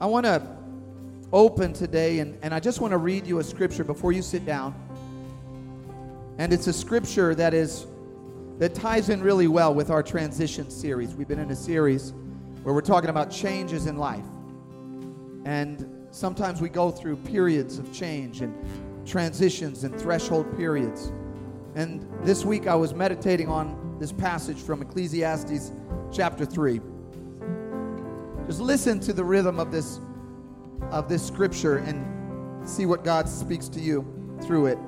I 0.00 0.06
want 0.06 0.24
to 0.24 0.42
open 1.30 1.74
today, 1.74 2.20
and, 2.20 2.38
and 2.42 2.54
I 2.54 2.60
just 2.60 2.80
want 2.80 2.92
to 2.92 2.96
read 2.96 3.26
you 3.26 3.38
a 3.38 3.44
scripture 3.44 3.84
before 3.84 4.12
you 4.12 4.22
sit 4.22 4.46
down. 4.46 4.74
And 6.38 6.54
it's 6.54 6.68
a 6.68 6.72
scripture 6.72 7.34
that 7.34 7.52
is 7.52 7.86
that 8.58 8.74
ties 8.74 9.10
in 9.10 9.22
really 9.22 9.46
well 9.46 9.74
with 9.74 9.90
our 9.90 10.02
transition 10.02 10.70
series. 10.70 11.14
We've 11.14 11.28
been 11.28 11.38
in 11.38 11.50
a 11.50 11.56
series 11.56 12.12
where 12.62 12.74
we're 12.74 12.80
talking 12.80 13.10
about 13.10 13.30
changes 13.30 13.86
in 13.86 13.96
life. 13.96 14.24
And 15.44 16.06
sometimes 16.10 16.60
we 16.60 16.68
go 16.68 16.90
through 16.90 17.16
periods 17.16 17.78
of 17.78 17.92
change 17.92 18.40
and 18.40 18.54
transitions 19.06 19.84
and 19.84 19.98
threshold 19.98 20.54
periods. 20.56 21.12
And 21.74 22.06
this 22.22 22.44
week 22.44 22.66
I 22.66 22.74
was 22.74 22.94
meditating 22.94 23.48
on 23.48 23.96
this 23.98 24.12
passage 24.12 24.58
from 24.58 24.82
Ecclesiastes 24.82 25.72
chapter 26.12 26.44
3. 26.44 26.80
Just 28.50 28.62
listen 28.62 28.98
to 28.98 29.12
the 29.12 29.22
rhythm 29.22 29.60
of 29.60 29.70
this 29.70 30.00
of 30.90 31.08
this 31.08 31.24
scripture 31.24 31.76
and 31.76 32.68
see 32.68 32.84
what 32.84 33.04
God 33.04 33.28
speaks 33.28 33.68
to 33.68 33.78
you 33.78 34.04
through 34.42 34.66
it. 34.66 34.78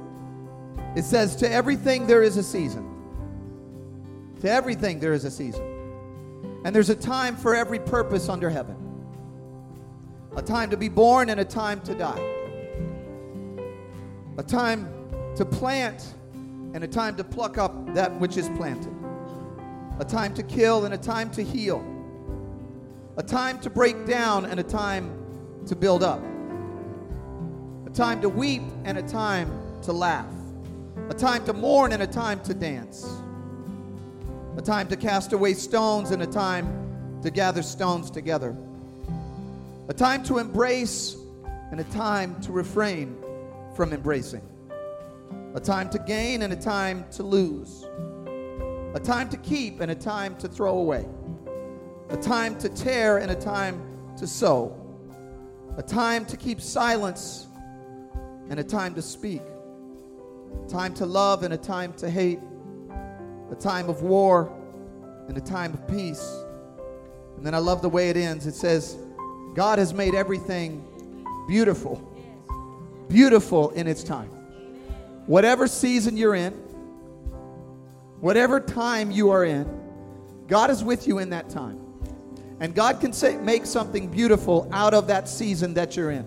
It 0.96 1.04
says, 1.04 1.36
To 1.36 1.48
everything 1.48 2.08
there 2.08 2.24
is 2.24 2.36
a 2.36 2.42
season. 2.42 2.84
To 4.40 4.50
everything 4.50 4.98
there 4.98 5.12
is 5.12 5.24
a 5.24 5.30
season. 5.30 5.62
And 6.64 6.74
there's 6.74 6.90
a 6.90 6.96
time 6.96 7.36
for 7.36 7.54
every 7.54 7.78
purpose 7.78 8.28
under 8.28 8.50
heaven 8.50 8.74
a 10.36 10.42
time 10.42 10.68
to 10.70 10.76
be 10.76 10.88
born 10.88 11.30
and 11.30 11.38
a 11.38 11.44
time 11.44 11.80
to 11.82 11.94
die, 11.94 12.32
a 14.38 14.42
time 14.42 14.92
to 15.36 15.44
plant 15.44 16.14
and 16.74 16.82
a 16.82 16.88
time 16.88 17.14
to 17.14 17.22
pluck 17.22 17.58
up 17.58 17.94
that 17.94 18.12
which 18.18 18.36
is 18.36 18.48
planted, 18.56 18.92
a 20.00 20.04
time 20.04 20.34
to 20.34 20.42
kill 20.42 20.84
and 20.84 20.94
a 20.94 20.98
time 20.98 21.30
to 21.30 21.44
heal, 21.44 21.92
a 23.22 23.24
time 23.24 23.56
to 23.60 23.70
break 23.70 24.04
down 24.04 24.44
and 24.44 24.58
a 24.58 24.64
time 24.64 25.16
to 25.64 25.76
build 25.76 26.02
up, 26.02 26.20
a 27.86 27.90
time 27.90 28.20
to 28.20 28.28
weep 28.28 28.62
and 28.84 28.98
a 28.98 29.02
time 29.02 29.48
to 29.80 29.92
laugh, 29.92 30.26
a 31.08 31.14
time 31.14 31.44
to 31.44 31.52
mourn 31.52 31.92
and 31.92 32.02
a 32.02 32.06
time 32.06 32.40
to 32.40 32.52
dance, 32.52 33.06
a 34.56 34.60
time 34.60 34.88
to 34.88 34.96
cast 34.96 35.32
away 35.32 35.54
stones 35.54 36.10
and 36.10 36.20
a 36.20 36.26
time 36.26 36.66
to 37.22 37.30
gather 37.30 37.62
stones 37.62 38.10
together, 38.10 38.56
a 39.88 39.94
time 39.94 40.24
to 40.24 40.38
embrace 40.38 41.16
and 41.70 41.78
a 41.78 41.84
time 41.84 42.40
to 42.40 42.50
refrain 42.50 43.16
from 43.76 43.92
embracing, 43.92 44.42
a 45.54 45.60
time 45.60 45.88
to 45.88 46.00
gain 46.00 46.42
and 46.42 46.52
a 46.52 46.56
time 46.56 47.04
to 47.12 47.22
lose, 47.22 47.84
a 48.96 49.00
time 49.00 49.28
to 49.28 49.36
keep 49.36 49.78
and 49.78 49.92
a 49.92 49.94
time 49.94 50.34
to 50.38 50.48
throw 50.48 50.78
away, 50.78 51.06
a 52.12 52.22
time 52.22 52.58
to 52.58 52.68
tear 52.68 53.18
and 53.18 53.30
a 53.30 53.36
time 53.36 53.80
to 54.18 54.26
sow 54.26 54.78
a 55.78 55.82
time 55.82 56.26
to 56.26 56.36
keep 56.36 56.60
silence 56.60 57.46
and 58.50 58.60
a 58.60 58.64
time 58.64 58.94
to 58.94 59.02
speak, 59.02 59.40
a 60.64 60.68
time 60.68 60.92
to 60.94 61.06
love 61.06 61.42
and 61.42 61.54
a 61.54 61.56
time 61.56 61.92
to 61.94 62.10
hate, 62.10 62.40
a 63.50 63.54
time 63.54 63.88
of 63.88 64.02
war 64.02 64.52
and 65.28 65.36
a 65.36 65.40
time 65.40 65.72
of 65.72 65.88
peace. 65.88 66.44
And 67.36 67.46
then 67.46 67.54
I 67.54 67.58
love 67.58 67.80
the 67.80 67.88
way 67.88 68.10
it 68.10 68.16
ends. 68.16 68.46
It 68.46 68.54
says, 68.54 68.98
God 69.54 69.78
has 69.78 69.94
made 69.94 70.14
everything 70.14 70.86
beautiful, 71.48 71.96
beautiful 73.08 73.70
in 73.70 73.86
its 73.86 74.04
time. 74.04 74.28
Whatever 75.26 75.66
season 75.66 76.18
you're 76.18 76.34
in, 76.34 76.52
whatever 78.20 78.60
time 78.60 79.10
you 79.10 79.30
are 79.30 79.44
in, 79.44 79.66
God 80.48 80.70
is 80.70 80.84
with 80.84 81.08
you 81.08 81.18
in 81.18 81.30
that 81.30 81.48
time. 81.48 81.78
And 82.62 82.76
God 82.76 83.00
can 83.00 83.12
say, 83.12 83.36
make 83.38 83.66
something 83.66 84.06
beautiful 84.06 84.68
out 84.70 84.94
of 84.94 85.08
that 85.08 85.28
season 85.28 85.74
that 85.74 85.96
you're 85.96 86.12
in. 86.12 86.24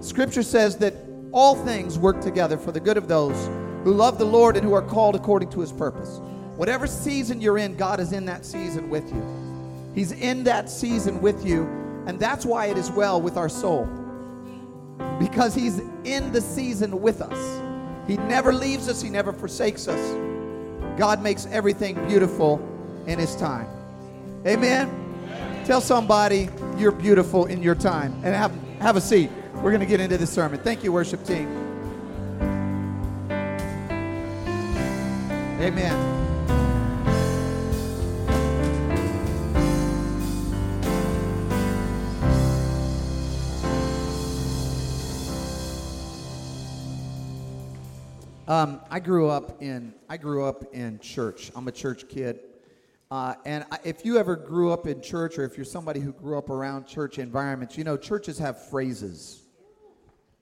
Scripture 0.00 0.44
says 0.44 0.76
that 0.76 0.94
all 1.32 1.56
things 1.56 1.98
work 1.98 2.20
together 2.20 2.56
for 2.56 2.70
the 2.70 2.78
good 2.78 2.96
of 2.96 3.08
those 3.08 3.34
who 3.82 3.92
love 3.92 4.16
the 4.16 4.24
Lord 4.24 4.56
and 4.56 4.64
who 4.64 4.74
are 4.74 4.80
called 4.80 5.16
according 5.16 5.50
to 5.50 5.60
his 5.60 5.72
purpose. 5.72 6.20
Whatever 6.54 6.86
season 6.86 7.40
you're 7.40 7.58
in, 7.58 7.76
God 7.76 7.98
is 7.98 8.12
in 8.12 8.24
that 8.26 8.46
season 8.46 8.88
with 8.88 9.12
you. 9.12 9.92
He's 9.92 10.12
in 10.12 10.44
that 10.44 10.70
season 10.70 11.20
with 11.20 11.44
you. 11.44 11.64
And 12.06 12.20
that's 12.20 12.46
why 12.46 12.66
it 12.66 12.78
is 12.78 12.92
well 12.92 13.20
with 13.20 13.36
our 13.36 13.48
soul. 13.48 13.88
Because 15.18 15.52
he's 15.52 15.80
in 16.04 16.30
the 16.30 16.40
season 16.40 17.00
with 17.02 17.20
us. 17.20 17.60
He 18.06 18.18
never 18.18 18.52
leaves 18.52 18.88
us, 18.88 19.02
he 19.02 19.10
never 19.10 19.32
forsakes 19.32 19.88
us. 19.88 20.96
God 20.96 21.24
makes 21.24 21.46
everything 21.46 21.96
beautiful 22.06 22.60
in 23.08 23.18
his 23.18 23.34
time. 23.34 23.66
Amen. 24.46 25.05
Tell 25.66 25.80
somebody 25.80 26.48
you're 26.78 26.92
beautiful 26.92 27.46
in 27.46 27.60
your 27.60 27.74
time 27.74 28.12
and 28.22 28.26
have, 28.26 28.52
have 28.78 28.94
a 28.94 29.00
seat. 29.00 29.30
We're 29.54 29.72
going 29.72 29.80
to 29.80 29.86
get 29.86 29.98
into 29.98 30.16
the 30.16 30.24
sermon. 30.24 30.60
Thank 30.60 30.84
you, 30.84 30.92
worship 30.92 31.24
team. 31.24 31.48
Amen. 35.60 36.12
Um, 48.46 48.80
I 48.88 49.00
grew 49.00 49.28
up 49.28 49.60
in 49.60 49.92
I 50.08 50.16
grew 50.16 50.44
up 50.44 50.72
in 50.72 51.00
church. 51.00 51.50
I'm 51.56 51.66
a 51.66 51.72
church 51.72 52.08
kid. 52.08 52.38
Uh, 53.10 53.34
and 53.44 53.64
if 53.84 54.04
you 54.04 54.18
ever 54.18 54.34
grew 54.34 54.72
up 54.72 54.86
in 54.86 55.00
church, 55.00 55.38
or 55.38 55.44
if 55.44 55.56
you're 55.56 55.64
somebody 55.64 56.00
who 56.00 56.12
grew 56.12 56.36
up 56.36 56.50
around 56.50 56.86
church 56.86 57.18
environments, 57.18 57.78
you 57.78 57.84
know, 57.84 57.96
churches 57.96 58.38
have 58.38 58.68
phrases. 58.68 59.42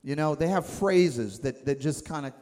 You 0.03 0.17
know, 0.17 0.35
they 0.35 0.49
have 0.49 0.67
phrases 0.67 1.39
that, 1.41 1.65
that 1.67 1.81
just 1.81 2.07
kind 2.07 2.25
of, 2.27 2.33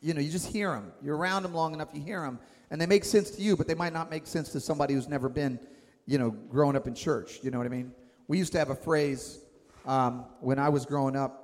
you 0.00 0.14
know, 0.14 0.20
you 0.20 0.30
just 0.30 0.46
hear 0.46 0.70
them. 0.70 0.92
You're 1.02 1.16
around 1.16 1.42
them 1.42 1.54
long 1.54 1.74
enough, 1.74 1.88
you 1.92 2.00
hear 2.00 2.20
them, 2.20 2.38
and 2.70 2.80
they 2.80 2.86
make 2.86 3.04
sense 3.04 3.30
to 3.32 3.42
you, 3.42 3.56
but 3.56 3.66
they 3.66 3.74
might 3.74 3.92
not 3.92 4.10
make 4.10 4.26
sense 4.26 4.50
to 4.50 4.60
somebody 4.60 4.94
who's 4.94 5.08
never 5.08 5.28
been, 5.28 5.58
you 6.06 6.18
know, 6.18 6.30
growing 6.30 6.76
up 6.76 6.86
in 6.86 6.94
church. 6.94 7.40
You 7.42 7.50
know 7.50 7.58
what 7.58 7.66
I 7.66 7.70
mean? 7.70 7.92
We 8.28 8.38
used 8.38 8.52
to 8.52 8.58
have 8.58 8.70
a 8.70 8.76
phrase 8.76 9.40
um, 9.86 10.24
when 10.40 10.58
I 10.58 10.68
was 10.68 10.86
growing 10.86 11.16
up. 11.16 11.40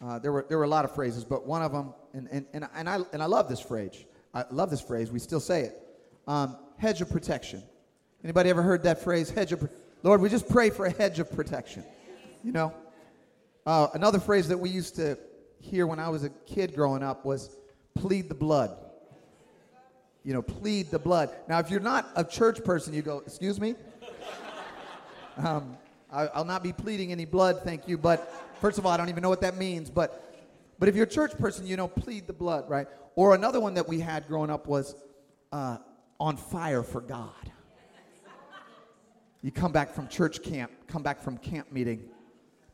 Uh, 0.00 0.18
there 0.18 0.32
were 0.32 0.44
there 0.48 0.58
were 0.58 0.64
a 0.64 0.68
lot 0.68 0.84
of 0.84 0.94
phrases, 0.94 1.24
but 1.24 1.46
one 1.46 1.62
of 1.62 1.72
them, 1.72 1.94
and, 2.12 2.28
and, 2.32 2.46
and, 2.52 2.68
and 2.74 2.88
I 2.88 2.98
and 3.12 3.22
I 3.22 3.26
love 3.26 3.48
this 3.48 3.60
phrase. 3.60 4.04
I 4.34 4.44
love 4.50 4.70
this 4.70 4.80
phrase. 4.80 5.12
We 5.12 5.18
still 5.18 5.40
say 5.40 5.62
it. 5.62 5.82
Um, 6.26 6.56
hedge 6.78 7.00
of 7.00 7.10
protection. 7.10 7.62
Anybody 8.24 8.50
ever 8.50 8.62
heard 8.62 8.84
that 8.84 9.02
phrase? 9.02 9.30
Hedge 9.30 9.52
of, 9.52 9.68
Lord, 10.02 10.20
we 10.20 10.28
just 10.28 10.48
pray 10.48 10.70
for 10.70 10.86
a 10.86 10.90
hedge 10.90 11.18
of 11.18 11.30
protection. 11.32 11.84
You 12.44 12.52
know, 12.52 12.74
uh, 13.66 13.88
another 13.94 14.20
phrase 14.20 14.48
that 14.48 14.58
we 14.58 14.70
used 14.70 14.96
to 14.96 15.18
hear 15.60 15.86
when 15.86 15.98
I 15.98 16.08
was 16.08 16.24
a 16.24 16.30
kid 16.30 16.74
growing 16.74 17.02
up 17.02 17.24
was 17.24 17.56
plead 17.94 18.28
the 18.28 18.34
blood. 18.34 18.76
You 20.24 20.34
know, 20.34 20.42
plead 20.42 20.90
the 20.90 20.98
blood. 20.98 21.30
Now, 21.48 21.58
if 21.58 21.70
you're 21.70 21.80
not 21.80 22.08
a 22.14 22.22
church 22.22 22.62
person, 22.62 22.94
you 22.94 23.02
go, 23.02 23.22
excuse 23.26 23.60
me? 23.60 23.74
Um, 25.38 25.78
I, 26.12 26.26
I'll 26.26 26.44
not 26.44 26.62
be 26.62 26.74
pleading 26.74 27.10
any 27.10 27.24
blood, 27.24 27.62
thank 27.64 27.88
you. 27.88 27.96
But 27.96 28.30
first 28.60 28.76
of 28.76 28.84
all, 28.84 28.92
I 28.92 28.98
don't 28.98 29.08
even 29.08 29.22
know 29.22 29.30
what 29.30 29.40
that 29.40 29.56
means. 29.56 29.88
But, 29.88 30.22
but 30.78 30.90
if 30.90 30.94
you're 30.94 31.06
a 31.06 31.08
church 31.08 31.32
person, 31.38 31.66
you 31.66 31.78
know, 31.78 31.88
plead 31.88 32.26
the 32.26 32.34
blood, 32.34 32.68
right? 32.68 32.86
Or 33.16 33.34
another 33.34 33.58
one 33.58 33.72
that 33.74 33.88
we 33.88 34.00
had 34.00 34.28
growing 34.28 34.50
up 34.50 34.66
was 34.66 34.94
uh, 35.50 35.78
on 36.20 36.36
fire 36.36 36.82
for 36.82 37.00
God. 37.00 37.50
You 39.42 39.50
come 39.50 39.72
back 39.72 39.92
from 39.92 40.08
church 40.08 40.42
camp, 40.42 40.70
come 40.86 41.02
back 41.02 41.20
from 41.20 41.36
camp 41.36 41.72
meeting. 41.72 42.08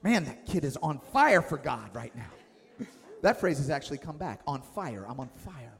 Man, 0.02 0.24
that 0.24 0.46
kid 0.46 0.64
is 0.64 0.76
on 0.76 1.00
fire 1.12 1.42
for 1.42 1.56
God 1.56 1.94
right 1.94 2.14
now. 2.14 2.86
that 3.22 3.40
phrase 3.40 3.58
has 3.58 3.70
actually 3.70 3.98
come 3.98 4.18
back 4.18 4.42
on 4.46 4.60
fire. 4.60 5.06
I'm 5.08 5.18
on 5.18 5.28
fire. 5.28 5.78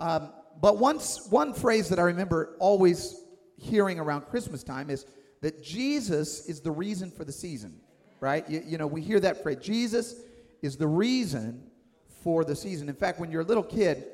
Um, 0.00 0.30
but 0.60 0.78
once, 0.78 1.28
one 1.30 1.54
phrase 1.54 1.88
that 1.88 1.98
I 1.98 2.02
remember 2.02 2.56
always 2.58 3.24
hearing 3.56 3.98
around 3.98 4.22
Christmas 4.22 4.62
time 4.62 4.90
is 4.90 5.06
that 5.40 5.62
Jesus 5.62 6.48
is 6.48 6.60
the 6.60 6.70
reason 6.70 7.10
for 7.10 7.24
the 7.24 7.32
season, 7.32 7.80
right? 8.20 8.48
You, 8.50 8.62
you 8.66 8.78
know, 8.78 8.88
we 8.88 9.00
hear 9.00 9.20
that 9.20 9.42
phrase 9.42 9.58
Jesus 9.60 10.16
is 10.62 10.76
the 10.76 10.86
reason 10.86 11.62
for 12.22 12.44
the 12.44 12.56
season. 12.56 12.88
In 12.88 12.96
fact, 12.96 13.20
when 13.20 13.30
you're 13.30 13.42
a 13.42 13.46
little 13.46 13.62
kid, 13.62 14.04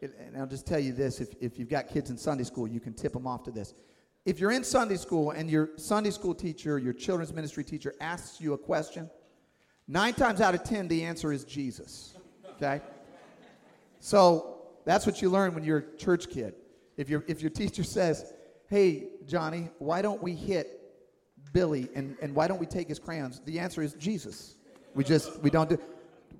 and 0.00 0.36
I'll 0.36 0.46
just 0.46 0.66
tell 0.66 0.80
you 0.80 0.92
this 0.92 1.20
if, 1.20 1.28
if 1.40 1.56
you've 1.56 1.68
got 1.68 1.88
kids 1.88 2.10
in 2.10 2.18
Sunday 2.18 2.42
school, 2.42 2.66
you 2.66 2.80
can 2.80 2.92
tip 2.92 3.12
them 3.12 3.28
off 3.28 3.44
to 3.44 3.52
this 3.52 3.74
if 4.24 4.38
you're 4.38 4.52
in 4.52 4.62
Sunday 4.62 4.96
school 4.96 5.32
and 5.32 5.50
your 5.50 5.70
Sunday 5.76 6.10
school 6.10 6.34
teacher, 6.34 6.78
your 6.78 6.92
children's 6.92 7.32
ministry 7.32 7.64
teacher 7.64 7.94
asks 8.00 8.40
you 8.40 8.52
a 8.52 8.58
question, 8.58 9.10
nine 9.88 10.14
times 10.14 10.40
out 10.40 10.54
of 10.54 10.62
ten, 10.62 10.86
the 10.88 11.04
answer 11.04 11.32
is 11.32 11.44
Jesus. 11.44 12.14
Okay? 12.56 12.80
So 13.98 14.58
that's 14.84 15.06
what 15.06 15.20
you 15.22 15.28
learn 15.28 15.54
when 15.54 15.64
you're 15.64 15.78
a 15.78 15.96
church 15.96 16.30
kid. 16.30 16.54
If, 16.96 17.08
your 17.08 17.24
if 17.26 17.40
your 17.40 17.50
teacher 17.50 17.82
says, 17.82 18.32
hey, 18.68 19.08
Johnny, 19.26 19.70
why 19.78 20.02
don't 20.02 20.22
we 20.22 20.34
hit 20.34 20.80
Billy 21.52 21.88
and, 21.94 22.16
and 22.22 22.34
why 22.34 22.46
don't 22.46 22.58
we 22.58 22.66
take 22.66 22.88
his 22.88 22.98
crayons? 22.98 23.40
The 23.44 23.58
answer 23.58 23.82
is 23.82 23.94
Jesus. 23.94 24.56
We 24.94 25.02
just, 25.04 25.40
we 25.40 25.50
don't 25.50 25.68
do. 25.68 25.78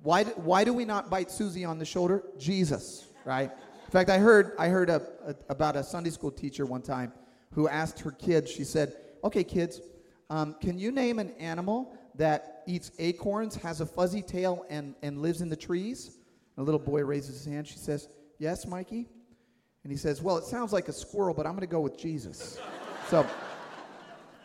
Why, 0.03 0.23
why 0.23 0.63
do 0.63 0.73
we 0.73 0.85
not 0.85 1.09
bite 1.09 1.31
Susie 1.31 1.65
on 1.65 1.79
the 1.79 1.85
shoulder? 1.85 2.23
Jesus, 2.37 3.07
right? 3.25 3.51
In 3.85 3.91
fact, 3.91 4.09
I 4.09 4.19
heard, 4.19 4.53
I 4.57 4.67
heard 4.67 4.89
a, 4.89 5.01
a, 5.25 5.35
about 5.49 5.75
a 5.75 5.83
Sunday 5.83 6.09
school 6.11 6.31
teacher 6.31 6.65
one 6.65 6.81
time 6.81 7.11
who 7.55 7.67
asked 7.67 7.99
her 7.99 8.11
kids, 8.11 8.51
she 8.51 8.63
said, 8.63 8.95
Okay, 9.23 9.43
kids, 9.43 9.81
um, 10.29 10.55
Can 10.59 10.77
you 10.77 10.91
name 10.91 11.19
an 11.19 11.31
animal 11.39 11.95
that 12.15 12.63
eats 12.65 12.91
acorns, 12.99 13.55
has 13.55 13.81
a 13.81 13.85
fuzzy 13.85 14.21
tail, 14.21 14.65
and, 14.69 14.95
and 15.01 15.21
lives 15.21 15.41
in 15.41 15.49
the 15.49 15.55
trees? 15.55 16.17
And 16.55 16.63
a 16.63 16.65
little 16.65 16.79
boy 16.79 17.03
raises 17.03 17.37
his 17.37 17.45
hand. 17.45 17.67
She 17.67 17.77
says, 17.77 18.09
Yes, 18.39 18.65
Mikey. 18.65 19.07
And 19.83 19.91
he 19.91 19.97
says, 19.97 20.21
Well, 20.21 20.37
it 20.37 20.45
sounds 20.45 20.73
like 20.73 20.87
a 20.87 20.93
squirrel, 20.93 21.33
but 21.33 21.45
I'm 21.45 21.53
going 21.53 21.61
to 21.61 21.67
go 21.67 21.81
with 21.81 21.97
Jesus. 21.97 22.59
so, 23.09 23.25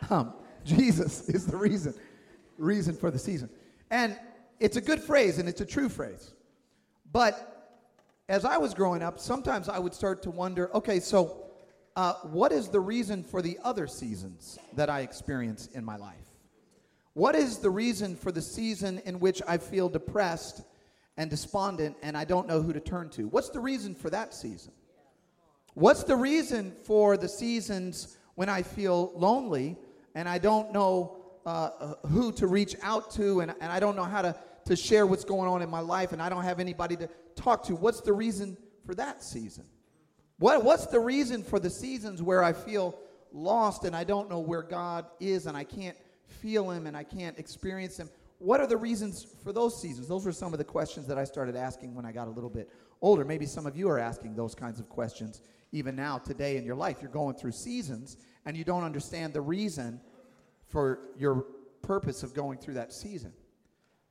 um, 0.09 0.33
Jesus 0.63 1.29
is 1.29 1.45
the 1.45 1.57
reason, 1.57 1.93
reason 2.57 2.95
for 2.95 3.09
the 3.11 3.19
season. 3.19 3.49
And 3.89 4.17
it's 4.59 4.77
a 4.77 4.81
good 4.81 5.01
phrase 5.01 5.39
and 5.39 5.47
it's 5.49 5.61
a 5.61 5.65
true 5.65 5.89
phrase. 5.89 6.33
But 7.11 7.81
as 8.27 8.45
I 8.45 8.57
was 8.57 8.73
growing 8.73 9.01
up, 9.01 9.19
sometimes 9.19 9.69
I 9.69 9.79
would 9.79 9.93
start 9.93 10.21
to 10.23 10.29
wonder 10.29 10.69
okay, 10.75 10.99
so 10.99 11.48
uh, 11.95 12.13
what 12.23 12.51
is 12.51 12.69
the 12.69 12.79
reason 12.79 13.23
for 13.23 13.41
the 13.41 13.57
other 13.63 13.87
seasons 13.87 14.57
that 14.73 14.89
I 14.89 15.01
experience 15.01 15.67
in 15.73 15.83
my 15.83 15.97
life? 15.97 16.15
What 17.13 17.35
is 17.35 17.57
the 17.57 17.69
reason 17.69 18.15
for 18.15 18.31
the 18.31 18.41
season 18.41 19.01
in 19.05 19.19
which 19.19 19.41
I 19.47 19.57
feel 19.57 19.89
depressed 19.89 20.61
and 21.17 21.29
despondent 21.29 21.97
and 22.01 22.15
I 22.15 22.23
don't 22.23 22.47
know 22.47 22.61
who 22.61 22.71
to 22.71 22.79
turn 22.79 23.09
to? 23.11 23.27
What's 23.27 23.49
the 23.49 23.59
reason 23.59 23.95
for 23.95 24.09
that 24.09 24.33
season? 24.33 24.71
What's 25.73 26.03
the 26.03 26.15
reason 26.15 26.71
for 26.83 27.17
the 27.17 27.27
seasons 27.27 28.17
when 28.35 28.49
I 28.49 28.61
feel 28.61 29.11
lonely 29.15 29.77
and 30.15 30.29
I 30.29 30.37
don't 30.37 30.71
know 30.71 31.17
uh, 31.45 31.69
uh 31.79 32.07
who 32.07 32.31
to 32.33 32.47
reach 32.47 32.75
out 32.83 33.11
to 33.11 33.41
and, 33.41 33.53
and 33.59 33.71
I 33.71 33.79
don't 33.79 33.95
know 33.95 34.03
how 34.03 34.21
to 34.21 34.35
to 34.65 34.75
share 34.75 35.07
what's 35.07 35.25
going 35.25 35.49
on 35.49 35.61
in 35.61 35.69
my 35.69 35.79
life 35.79 36.11
and 36.11 36.21
I 36.21 36.29
don't 36.29 36.43
have 36.43 36.59
anybody 36.59 36.95
to 36.97 37.09
talk 37.35 37.63
to. 37.65 37.75
What's 37.75 38.01
the 38.01 38.13
reason 38.13 38.55
for 38.85 38.93
that 38.95 39.23
season? 39.23 39.65
What, 40.39 40.63
what's 40.63 40.87
the 40.87 40.99
reason 40.99 41.43
for 41.43 41.59
the 41.59 41.69
seasons 41.69 42.21
where 42.21 42.41
I 42.43 42.53
feel 42.53 42.97
lost 43.31 43.83
and 43.83 43.95
I 43.95 44.05
don't 44.05 44.29
know 44.29 44.39
where 44.39 44.61
God 44.61 45.05
is 45.19 45.45
and 45.45 45.55
I 45.55 45.65
can't 45.65 45.97
feel 46.27 46.71
Him 46.71 46.87
and 46.87 46.95
I 46.95 47.03
can't 47.03 47.37
experience 47.37 47.97
Him? 47.97 48.09
What 48.39 48.61
are 48.61 48.67
the 48.67 48.77
reasons 48.77 49.27
for 49.43 49.51
those 49.51 49.79
seasons? 49.79 50.07
Those 50.07 50.25
were 50.25 50.31
some 50.31 50.53
of 50.53 50.57
the 50.57 50.63
questions 50.63 51.07
that 51.07 51.17
I 51.17 51.25
started 51.25 51.57
asking 51.57 51.93
when 51.93 52.05
I 52.05 52.13
got 52.13 52.27
a 52.27 52.31
little 52.31 52.49
bit 52.49 52.69
older. 53.01 53.25
Maybe 53.25 53.45
some 53.45 53.65
of 53.65 53.75
you 53.75 53.89
are 53.89 53.99
asking 53.99 54.35
those 54.35 54.55
kinds 54.55 54.79
of 54.79 54.87
questions 54.87 55.41
even 55.73 55.95
now, 55.95 56.17
today 56.17 56.55
in 56.55 56.65
your 56.65 56.75
life. 56.75 56.97
You're 57.01 57.11
going 57.11 57.35
through 57.35 57.51
seasons 57.51 58.15
and 58.45 58.55
you 58.55 58.63
don't 58.63 58.85
understand 58.85 59.33
the 59.33 59.41
reason 59.41 59.99
for 60.69 61.09
your 61.17 61.45
purpose 61.81 62.23
of 62.23 62.33
going 62.33 62.59
through 62.59 62.75
that 62.75 62.93
season. 62.93 63.33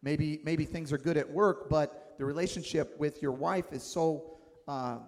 Maybe, 0.02 0.40
maybe 0.44 0.66
things 0.66 0.92
are 0.92 0.98
good 0.98 1.16
at 1.16 1.28
work, 1.28 1.70
but 1.70 2.14
the 2.19 2.25
relationship 2.25 2.98
with 2.98 3.22
your 3.22 3.32
wife 3.32 3.72
is 3.72 3.82
so, 3.82 4.36
uh, 4.69 4.98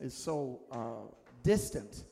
is 0.00 0.14
so 0.14 0.60
uh, 0.72 1.12
distant 1.42 2.04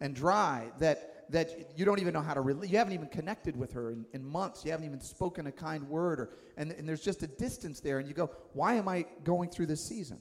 and 0.00 0.14
dry 0.14 0.70
that, 0.78 1.30
that 1.30 1.72
you 1.76 1.84
don't 1.84 2.00
even 2.00 2.12
know 2.12 2.20
how 2.20 2.34
to, 2.34 2.40
re- 2.40 2.68
you 2.68 2.78
haven't 2.78 2.92
even 2.92 3.08
connected 3.08 3.56
with 3.56 3.72
her 3.72 3.90
in, 3.90 4.04
in 4.12 4.24
months. 4.24 4.64
You 4.64 4.70
haven't 4.70 4.86
even 4.86 5.00
spoken 5.00 5.46
a 5.46 5.52
kind 5.52 5.88
word, 5.88 6.20
or, 6.20 6.30
and, 6.56 6.72
and 6.72 6.88
there's 6.88 7.02
just 7.02 7.22
a 7.22 7.26
distance 7.26 7.80
there. 7.80 7.98
And 7.98 8.08
you 8.08 8.14
go, 8.14 8.30
why 8.52 8.74
am 8.74 8.88
I 8.88 9.06
going 9.24 9.50
through 9.50 9.66
this 9.66 9.84
season? 9.84 10.18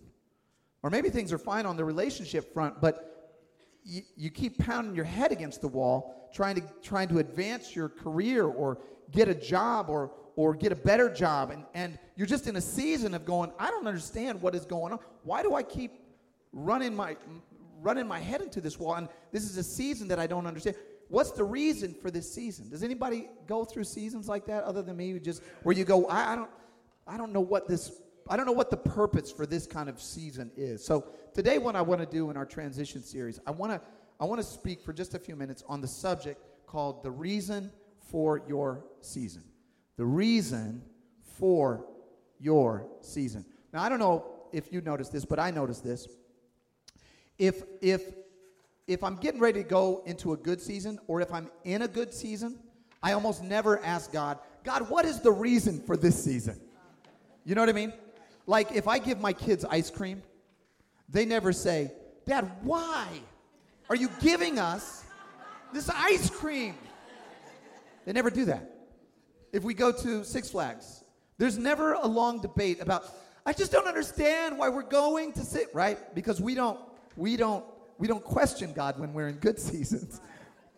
Or 0.83 0.89
maybe 0.89 1.09
things 1.09 1.33
are 1.33 1.37
fine 1.37 1.65
on 1.65 1.77
the 1.77 1.85
relationship 1.85 2.53
front, 2.53 2.79
but 2.79 3.15
you, 3.83 4.01
you 4.15 4.29
keep 4.29 4.57
pounding 4.57 4.95
your 4.95 5.05
head 5.05 5.31
against 5.31 5.61
the 5.61 5.67
wall 5.67 6.29
trying 6.33 6.55
to, 6.55 6.63
trying 6.81 7.07
to 7.09 7.19
advance 7.19 7.75
your 7.75 7.87
career 7.87 8.45
or 8.45 8.79
get 9.11 9.29
a 9.29 9.35
job 9.35 9.89
or, 9.89 10.11
or 10.35 10.53
get 10.53 10.71
a 10.71 10.75
better 10.75 11.09
job 11.13 11.51
and, 11.51 11.63
and 11.73 11.97
you're 12.15 12.27
just 12.27 12.47
in 12.47 12.55
a 12.55 12.61
season 12.61 13.13
of 13.13 13.25
going 13.25 13.51
i 13.59 13.69
don't 13.69 13.87
understand 13.87 14.41
what 14.41 14.53
is 14.55 14.65
going 14.65 14.91
on 14.91 14.99
why 15.23 15.41
do 15.41 15.53
i 15.53 15.63
keep 15.63 15.91
running 16.55 16.95
my 16.95 17.15
running 17.81 18.07
my 18.07 18.19
head 18.19 18.41
into 18.41 18.59
this 18.59 18.79
wall 18.79 18.95
and 18.95 19.07
this 19.31 19.43
is 19.43 19.57
a 19.57 19.63
season 19.63 20.07
that 20.07 20.17
i 20.17 20.25
don't 20.25 20.47
understand 20.47 20.75
what's 21.09 21.31
the 21.31 21.43
reason 21.43 21.93
for 21.93 22.09
this 22.09 22.33
season 22.33 22.67
does 22.69 22.81
anybody 22.81 23.27
go 23.45 23.63
through 23.63 23.83
seasons 23.83 24.27
like 24.27 24.45
that 24.47 24.63
other 24.63 24.81
than 24.81 24.97
me 24.97 25.19
just 25.19 25.43
where 25.61 25.75
you 25.75 25.85
go 25.85 26.07
i, 26.07 26.33
I 26.33 26.35
don't 26.35 26.49
i 27.05 27.17
don't 27.17 27.31
know 27.31 27.41
what 27.41 27.67
this 27.67 27.91
i 28.27 28.35
don't 28.35 28.47
know 28.47 28.53
what 28.53 28.71
the 28.71 28.77
purpose 28.77 29.31
for 29.31 29.45
this 29.45 29.67
kind 29.67 29.87
of 29.89 30.01
season 30.01 30.49
is 30.55 30.83
so 30.83 31.05
today 31.35 31.59
what 31.59 31.75
i 31.75 31.81
want 31.81 32.01
to 32.01 32.07
do 32.07 32.31
in 32.31 32.37
our 32.37 32.45
transition 32.45 33.03
series 33.03 33.39
i 33.45 33.51
want 33.51 33.71
to 33.71 33.81
i 34.19 34.25
want 34.25 34.41
to 34.41 34.47
speak 34.47 34.81
for 34.81 34.93
just 34.93 35.13
a 35.13 35.19
few 35.19 35.35
minutes 35.35 35.63
on 35.67 35.81
the 35.81 35.87
subject 35.87 36.41
called 36.65 37.03
the 37.03 37.11
reason 37.11 37.71
for 37.99 38.41
your 38.47 38.83
season 39.01 39.43
the 39.97 40.05
reason 40.05 40.81
for 41.37 41.85
your 42.39 42.87
season. 43.01 43.45
Now, 43.73 43.83
I 43.83 43.89
don't 43.89 43.99
know 43.99 44.25
if 44.51 44.71
you 44.71 44.81
noticed 44.81 45.11
this, 45.11 45.25
but 45.25 45.39
I 45.39 45.51
noticed 45.51 45.83
this. 45.83 46.07
If, 47.37 47.63
if, 47.81 48.01
if 48.87 49.03
I'm 49.03 49.15
getting 49.15 49.39
ready 49.39 49.63
to 49.63 49.69
go 49.69 50.03
into 50.05 50.33
a 50.33 50.37
good 50.37 50.61
season, 50.61 50.99
or 51.07 51.21
if 51.21 51.33
I'm 51.33 51.49
in 51.63 51.81
a 51.81 51.87
good 51.87 52.13
season, 52.13 52.59
I 53.01 53.13
almost 53.13 53.43
never 53.43 53.83
ask 53.83 54.11
God, 54.11 54.39
God, 54.63 54.89
what 54.89 55.05
is 55.05 55.19
the 55.19 55.31
reason 55.31 55.79
for 55.79 55.95
this 55.95 56.21
season? 56.21 56.59
You 57.45 57.55
know 57.55 57.61
what 57.61 57.69
I 57.69 57.73
mean? 57.73 57.93
Like 58.47 58.71
if 58.71 58.87
I 58.87 58.99
give 58.99 59.19
my 59.19 59.33
kids 59.33 59.65
ice 59.65 59.89
cream, 59.89 60.23
they 61.09 61.25
never 61.25 61.53
say, 61.53 61.91
Dad, 62.25 62.51
why 62.63 63.07
are 63.89 63.95
you 63.95 64.09
giving 64.21 64.57
us 64.57 65.03
this 65.71 65.89
ice 65.89 66.29
cream? 66.29 66.75
They 68.05 68.13
never 68.13 68.29
do 68.29 68.45
that 68.45 68.71
if 69.51 69.63
we 69.63 69.73
go 69.73 69.91
to 69.91 70.23
Six 70.23 70.49
Flags. 70.49 71.03
There's 71.37 71.57
never 71.57 71.93
a 71.93 72.07
long 72.07 72.41
debate 72.41 72.81
about, 72.81 73.05
I 73.45 73.53
just 73.53 73.71
don't 73.71 73.87
understand 73.87 74.57
why 74.57 74.69
we're 74.69 74.83
going 74.83 75.33
to 75.33 75.41
sit, 75.41 75.67
right? 75.73 76.13
Because 76.15 76.41
we 76.41 76.55
don't, 76.55 76.79
we 77.15 77.37
don't, 77.37 77.65
we 77.97 78.07
don't 78.07 78.23
question 78.23 78.73
God 78.73 78.99
when 78.99 79.13
we're 79.13 79.27
in 79.27 79.35
good 79.35 79.59
seasons. 79.71 80.21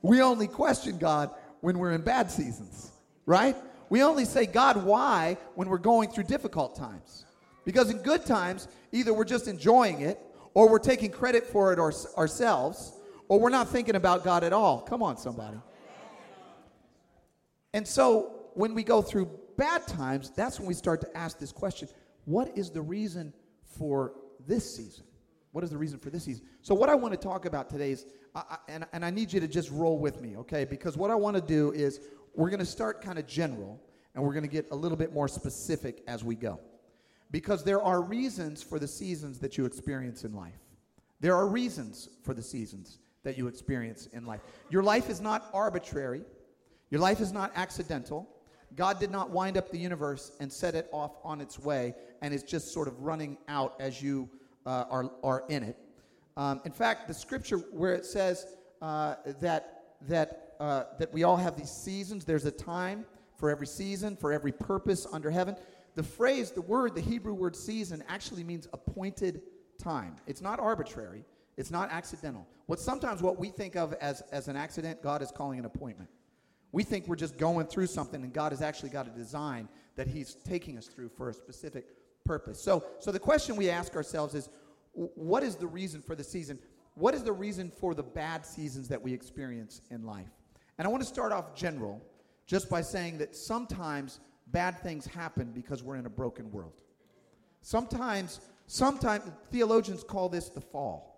We 0.01 0.22
only 0.22 0.48
question 0.48 0.98
God 0.98 1.31
when 1.62 1.80
we're 1.80 1.94
in 1.94 2.01
bad 2.01 2.31
seasons, 2.31 2.92
right? 3.25 3.56
We 3.89 4.04
only 4.04 4.25
say, 4.25 4.45
God, 4.45 4.84
why 4.84 5.38
when 5.56 5.69
we're 5.69 5.78
going 5.78 6.10
through 6.10 6.25
difficult 6.25 6.75
times. 6.75 7.25
Because 7.66 7.89
in 7.89 7.98
good 8.00 8.25
times, 8.25 8.68
either 8.92 9.13
we're 9.13 9.25
just 9.25 9.48
enjoying 9.48 10.01
it, 10.01 10.19
or 10.54 10.69
we're 10.69 10.80
taking 10.80 11.12
credit 11.12 11.45
for 11.45 11.72
it 11.72 11.78
our, 11.78 11.94
ourselves, 12.18 12.94
or 13.28 13.39
we're 13.39 13.50
not 13.50 13.69
thinking 13.69 13.95
about 13.95 14.24
God 14.24 14.44
at 14.44 14.54
all. 14.54 14.81
Come 14.81 15.04
on, 15.04 15.18
somebody. 15.18 15.57
And 17.74 17.88
so 17.88 18.31
when 18.56 18.74
we 18.74 18.84
go 18.84 19.04
through 19.04 19.30
bad 19.56 19.86
times, 19.86 20.31
that's 20.36 20.57
when 20.60 20.68
we 20.68 20.74
start 20.74 21.01
to 21.01 21.18
ask 21.18 21.38
this 21.38 21.51
question 21.51 21.89
what 22.25 22.57
is 22.57 22.72
the 22.72 22.81
reason 22.81 23.34
for 23.78 24.13
this 24.48 24.75
season? 24.75 25.06
What 25.51 25.63
is 25.63 25.69
the 25.69 25.77
reason 25.77 25.99
for 25.99 26.09
this 26.09 26.25
season? 26.25 26.45
So, 26.61 26.75
what 26.75 26.89
I 26.89 26.95
want 26.95 27.13
to 27.13 27.19
talk 27.19 27.45
about 27.45 27.69
today 27.69 27.91
is, 27.91 28.05
I, 28.35 28.44
I, 28.49 28.57
and, 28.67 28.85
and 28.94 29.05
I 29.05 29.09
need 29.09 29.31
you 29.31 29.39
to 29.39 29.47
just 29.47 29.71
roll 29.71 29.97
with 29.97 30.21
me, 30.21 30.35
okay? 30.38 30.65
Because 30.65 30.97
what 30.97 31.09
I 31.09 31.15
want 31.15 31.35
to 31.35 31.41
do 31.41 31.71
is, 31.71 31.99
we're 32.35 32.49
going 32.49 32.59
to 32.59 32.65
start 32.65 33.01
kind 33.01 33.17
of 33.17 33.25
general, 33.27 33.81
and 34.13 34.23
we're 34.23 34.33
going 34.33 34.44
to 34.44 34.49
get 34.49 34.67
a 34.71 34.75
little 34.75 34.97
bit 34.97 35.13
more 35.13 35.27
specific 35.27 36.03
as 36.07 36.23
we 36.23 36.36
go. 36.36 36.60
Because 37.31 37.63
there 37.63 37.81
are 37.81 38.01
reasons 38.01 38.63
for 38.63 38.79
the 38.79 38.88
seasons 38.88 39.39
that 39.39 39.57
you 39.57 39.65
experience 39.65 40.24
in 40.24 40.33
life. 40.33 40.60
There 41.19 41.36
are 41.36 41.48
reasons 41.48 42.10
for 42.24 42.33
the 42.33 42.41
seasons 42.41 43.00
that 43.24 43.38
you 43.38 43.48
experience 43.48 44.07
in 44.13 44.25
life. 44.25 44.41
Your 44.69 44.83
life 44.83 45.10
is 45.10 45.19
not 45.19 45.50
arbitrary, 45.53 46.22
your 46.89 47.01
life 47.01 47.19
is 47.19 47.31
not 47.31 47.51
accidental. 47.55 48.29
God 48.75 49.00
did 49.00 49.12
not 49.12 49.29
wind 49.29 49.57
up 49.57 49.72
the 49.72 49.77
universe 49.77 50.33
and 50.39 50.51
set 50.51 50.75
it 50.75 50.89
off 50.91 51.13
on 51.24 51.39
its 51.39 51.57
way 51.57 51.95
and 52.22 52.33
is 52.33 52.43
just 52.43 52.74
sort 52.74 52.88
of 52.88 53.01
running 53.01 53.38
out 53.48 53.75
as 53.79 54.01
you 54.01 54.29
uh, 54.67 54.86
are, 54.89 55.09
are 55.24 55.43
in 55.47 55.63
it. 55.63 55.77
Um, 56.36 56.62
in 56.65 56.71
fact, 56.71 57.07
the 57.07 57.13
scripture 57.13 57.57
where 57.57 57.93
it 57.93 58.05
says 58.05 58.45
uh, 58.81 59.15
that, 59.39 59.95
that, 60.07 60.55
uh, 60.59 60.83
that 61.00 61.12
we 61.13 61.24
all 61.24 61.38
have 61.38 61.55
these 61.55 61.71
seasons, 61.71 62.25
there's 62.25 62.45
a 62.45 62.51
time 62.51 63.05
for 63.38 63.50
every 63.50 63.65
season, 63.65 64.15
for 64.17 64.33
every 64.33 64.51
purpose 64.51 65.07
under 65.12 65.31
heaven. 65.31 65.55
The 65.95 66.03
phrase, 66.03 66.51
the 66.51 66.62
word, 66.62 66.93
the 66.93 67.01
Hebrew 67.01 67.33
word 67.33 67.55
season 67.55 68.03
actually 68.07 68.43
means 68.43 68.67
appointed 68.74 69.41
time. 69.79 70.17
It's 70.27 70.41
not 70.41 70.59
arbitrary, 70.59 71.24
it's 71.55 71.71
not 71.71 71.89
accidental. 71.89 72.45
What 72.65 72.79
sometimes 72.79 73.21
what 73.21 73.39
we 73.39 73.50
think 73.50 73.75
of 73.75 73.93
as, 73.93 74.21
as 74.31 74.50
an 74.50 74.57
accident, 74.57 75.01
God 75.01 75.21
is 75.21 75.31
calling 75.31 75.59
an 75.59 75.65
appointment. 75.65 76.09
We 76.74 76.83
think 76.83 77.07
we're 77.07 77.15
just 77.15 77.38
going 77.38 77.67
through 77.67 77.88
something, 77.88 78.21
and 78.21 78.33
God 78.33 78.51
has 78.51 78.62
actually 78.62 78.89
got 78.89 79.07
a 79.07 79.12
design 79.12 79.69
that 79.95 80.07
He's 80.07 80.36
taking 80.36 80.77
us 80.77 80.88
through 80.88 81.09
for 81.09 81.29
a 81.29 81.33
specific 81.33 81.86
purpose. 82.27 82.62
So, 82.62 82.84
so 83.00 83.12
the 83.12 83.19
question 83.19 83.55
we 83.55 83.69
ask 83.69 83.96
ourselves 83.96 84.36
is 84.36 84.50
what 84.93 85.43
is 85.43 85.55
the 85.55 85.67
reason 85.67 86.01
for 86.01 86.15
the 86.15 86.24
season? 86.24 86.60
What 86.96 87.13
is 87.13 87.24
the 87.24 87.31
reason 87.31 87.72
for 87.72 87.93
the 87.93 88.03
bad 88.03 88.46
seasons 88.46 88.88
that 88.89 89.01
we 89.01 89.13
experience 89.13 89.81
in 89.89 90.03
life? 90.03 90.29
And 90.77 90.88
I 90.88 90.91
want 90.91 91.03
to 91.03 91.10
start 91.10 91.31
off 91.31 91.55
general 91.55 92.01
just 92.46 92.69
by 92.69 92.81
saying 92.81 93.19
that 93.19 93.36
sometimes 93.36 94.19
bad 94.48 94.79
things 94.81 95.05
happen 95.05 95.51
because 95.53 95.84
we're 95.84 95.98
in 95.98 96.05
a 96.05 96.10
broken 96.10 96.51
world. 96.51 96.81
Sometimes, 97.62 98.39
sometimes 98.67 99.24
theologians 99.51 100.03
call 100.03 100.29
this 100.29 100.50
the 100.50 100.62
fall. 100.62 101.16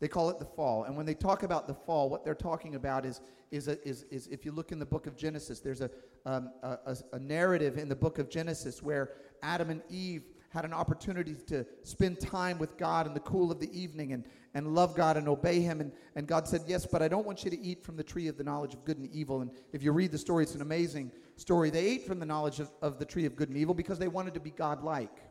They 0.00 0.08
call 0.08 0.30
it 0.30 0.38
the 0.38 0.44
fall. 0.44 0.84
And 0.84 0.96
when 0.96 1.06
they 1.06 1.14
talk 1.14 1.42
about 1.42 1.66
the 1.66 1.74
fall, 1.74 2.08
what 2.08 2.24
they're 2.24 2.34
talking 2.34 2.76
about 2.76 3.04
is, 3.04 3.20
is, 3.50 3.66
a, 3.66 3.82
is, 3.86 4.04
is 4.10 4.28
if 4.28 4.44
you 4.44 4.52
look 4.52 4.70
in 4.70 4.78
the 4.78 4.86
book 4.86 5.06
of 5.06 5.16
Genesis, 5.16 5.60
there's 5.60 5.80
a, 5.80 5.90
um, 6.24 6.50
a, 6.62 6.96
a 7.12 7.18
narrative 7.18 7.78
in 7.78 7.88
the 7.88 7.96
book 7.96 8.18
of 8.18 8.30
Genesis 8.30 8.82
where 8.82 9.10
Adam 9.42 9.70
and 9.70 9.82
Eve 9.90 10.22
had 10.50 10.64
an 10.64 10.72
opportunity 10.72 11.34
to 11.46 11.66
spend 11.82 12.18
time 12.20 12.58
with 12.58 12.76
God 12.78 13.06
in 13.06 13.12
the 13.12 13.20
cool 13.20 13.52
of 13.52 13.60
the 13.60 13.78
evening 13.78 14.12
and, 14.12 14.24
and 14.54 14.74
love 14.74 14.94
God 14.94 15.16
and 15.16 15.28
obey 15.28 15.60
Him. 15.60 15.80
And, 15.80 15.92
and 16.14 16.26
God 16.26 16.48
said, 16.48 16.62
Yes, 16.66 16.86
but 16.86 17.02
I 17.02 17.08
don't 17.08 17.26
want 17.26 17.44
you 17.44 17.50
to 17.50 17.60
eat 17.60 17.82
from 17.82 17.96
the 17.96 18.02
tree 18.02 18.28
of 18.28 18.38
the 18.38 18.44
knowledge 18.44 18.72
of 18.72 18.84
good 18.84 18.96
and 18.96 19.10
evil. 19.12 19.42
And 19.42 19.50
if 19.72 19.82
you 19.82 19.92
read 19.92 20.10
the 20.10 20.18
story, 20.18 20.44
it's 20.44 20.54
an 20.54 20.62
amazing 20.62 21.12
story. 21.36 21.70
They 21.70 21.84
ate 21.84 22.06
from 22.06 22.18
the 22.18 22.26
knowledge 22.26 22.60
of, 22.60 22.70
of 22.80 22.98
the 22.98 23.04
tree 23.04 23.26
of 23.26 23.36
good 23.36 23.48
and 23.48 23.58
evil 23.58 23.74
because 23.74 23.98
they 23.98 24.08
wanted 24.08 24.32
to 24.34 24.40
be 24.40 24.50
God 24.50 24.82
like. 24.82 25.27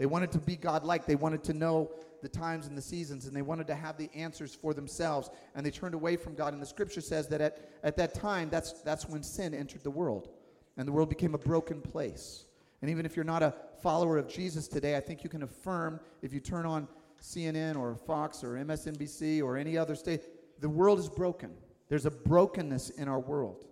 They 0.00 0.06
wanted 0.06 0.32
to 0.32 0.38
be 0.38 0.56
God 0.56 0.82
like. 0.82 1.04
They 1.04 1.14
wanted 1.14 1.44
to 1.44 1.52
know 1.52 1.90
the 2.22 2.28
times 2.28 2.66
and 2.66 2.76
the 2.76 2.80
seasons, 2.80 3.26
and 3.26 3.36
they 3.36 3.42
wanted 3.42 3.66
to 3.66 3.74
have 3.74 3.98
the 3.98 4.08
answers 4.14 4.54
for 4.54 4.72
themselves. 4.72 5.28
And 5.54 5.64
they 5.64 5.70
turned 5.70 5.92
away 5.94 6.16
from 6.16 6.34
God. 6.34 6.54
And 6.54 6.62
the 6.62 6.66
scripture 6.66 7.02
says 7.02 7.28
that 7.28 7.42
at, 7.42 7.70
at 7.84 7.98
that 7.98 8.14
time, 8.14 8.48
that's, 8.48 8.80
that's 8.80 9.06
when 9.06 9.22
sin 9.22 9.52
entered 9.52 9.82
the 9.84 9.90
world, 9.90 10.30
and 10.78 10.88
the 10.88 10.92
world 10.92 11.10
became 11.10 11.34
a 11.34 11.38
broken 11.38 11.82
place. 11.82 12.46
And 12.80 12.90
even 12.90 13.04
if 13.04 13.14
you're 13.14 13.26
not 13.26 13.42
a 13.42 13.52
follower 13.82 14.16
of 14.16 14.26
Jesus 14.26 14.68
today, 14.68 14.96
I 14.96 15.00
think 15.00 15.22
you 15.22 15.28
can 15.28 15.42
affirm 15.42 16.00
if 16.22 16.32
you 16.32 16.40
turn 16.40 16.64
on 16.64 16.88
CNN 17.22 17.76
or 17.76 17.94
Fox 17.94 18.42
or 18.42 18.54
MSNBC 18.54 19.42
or 19.42 19.58
any 19.58 19.76
other 19.76 19.94
state, 19.94 20.22
the 20.62 20.68
world 20.70 20.98
is 20.98 21.10
broken. 21.10 21.50
There's 21.90 22.06
a 22.06 22.10
brokenness 22.10 22.88
in 22.88 23.06
our 23.06 23.20
world 23.20 23.66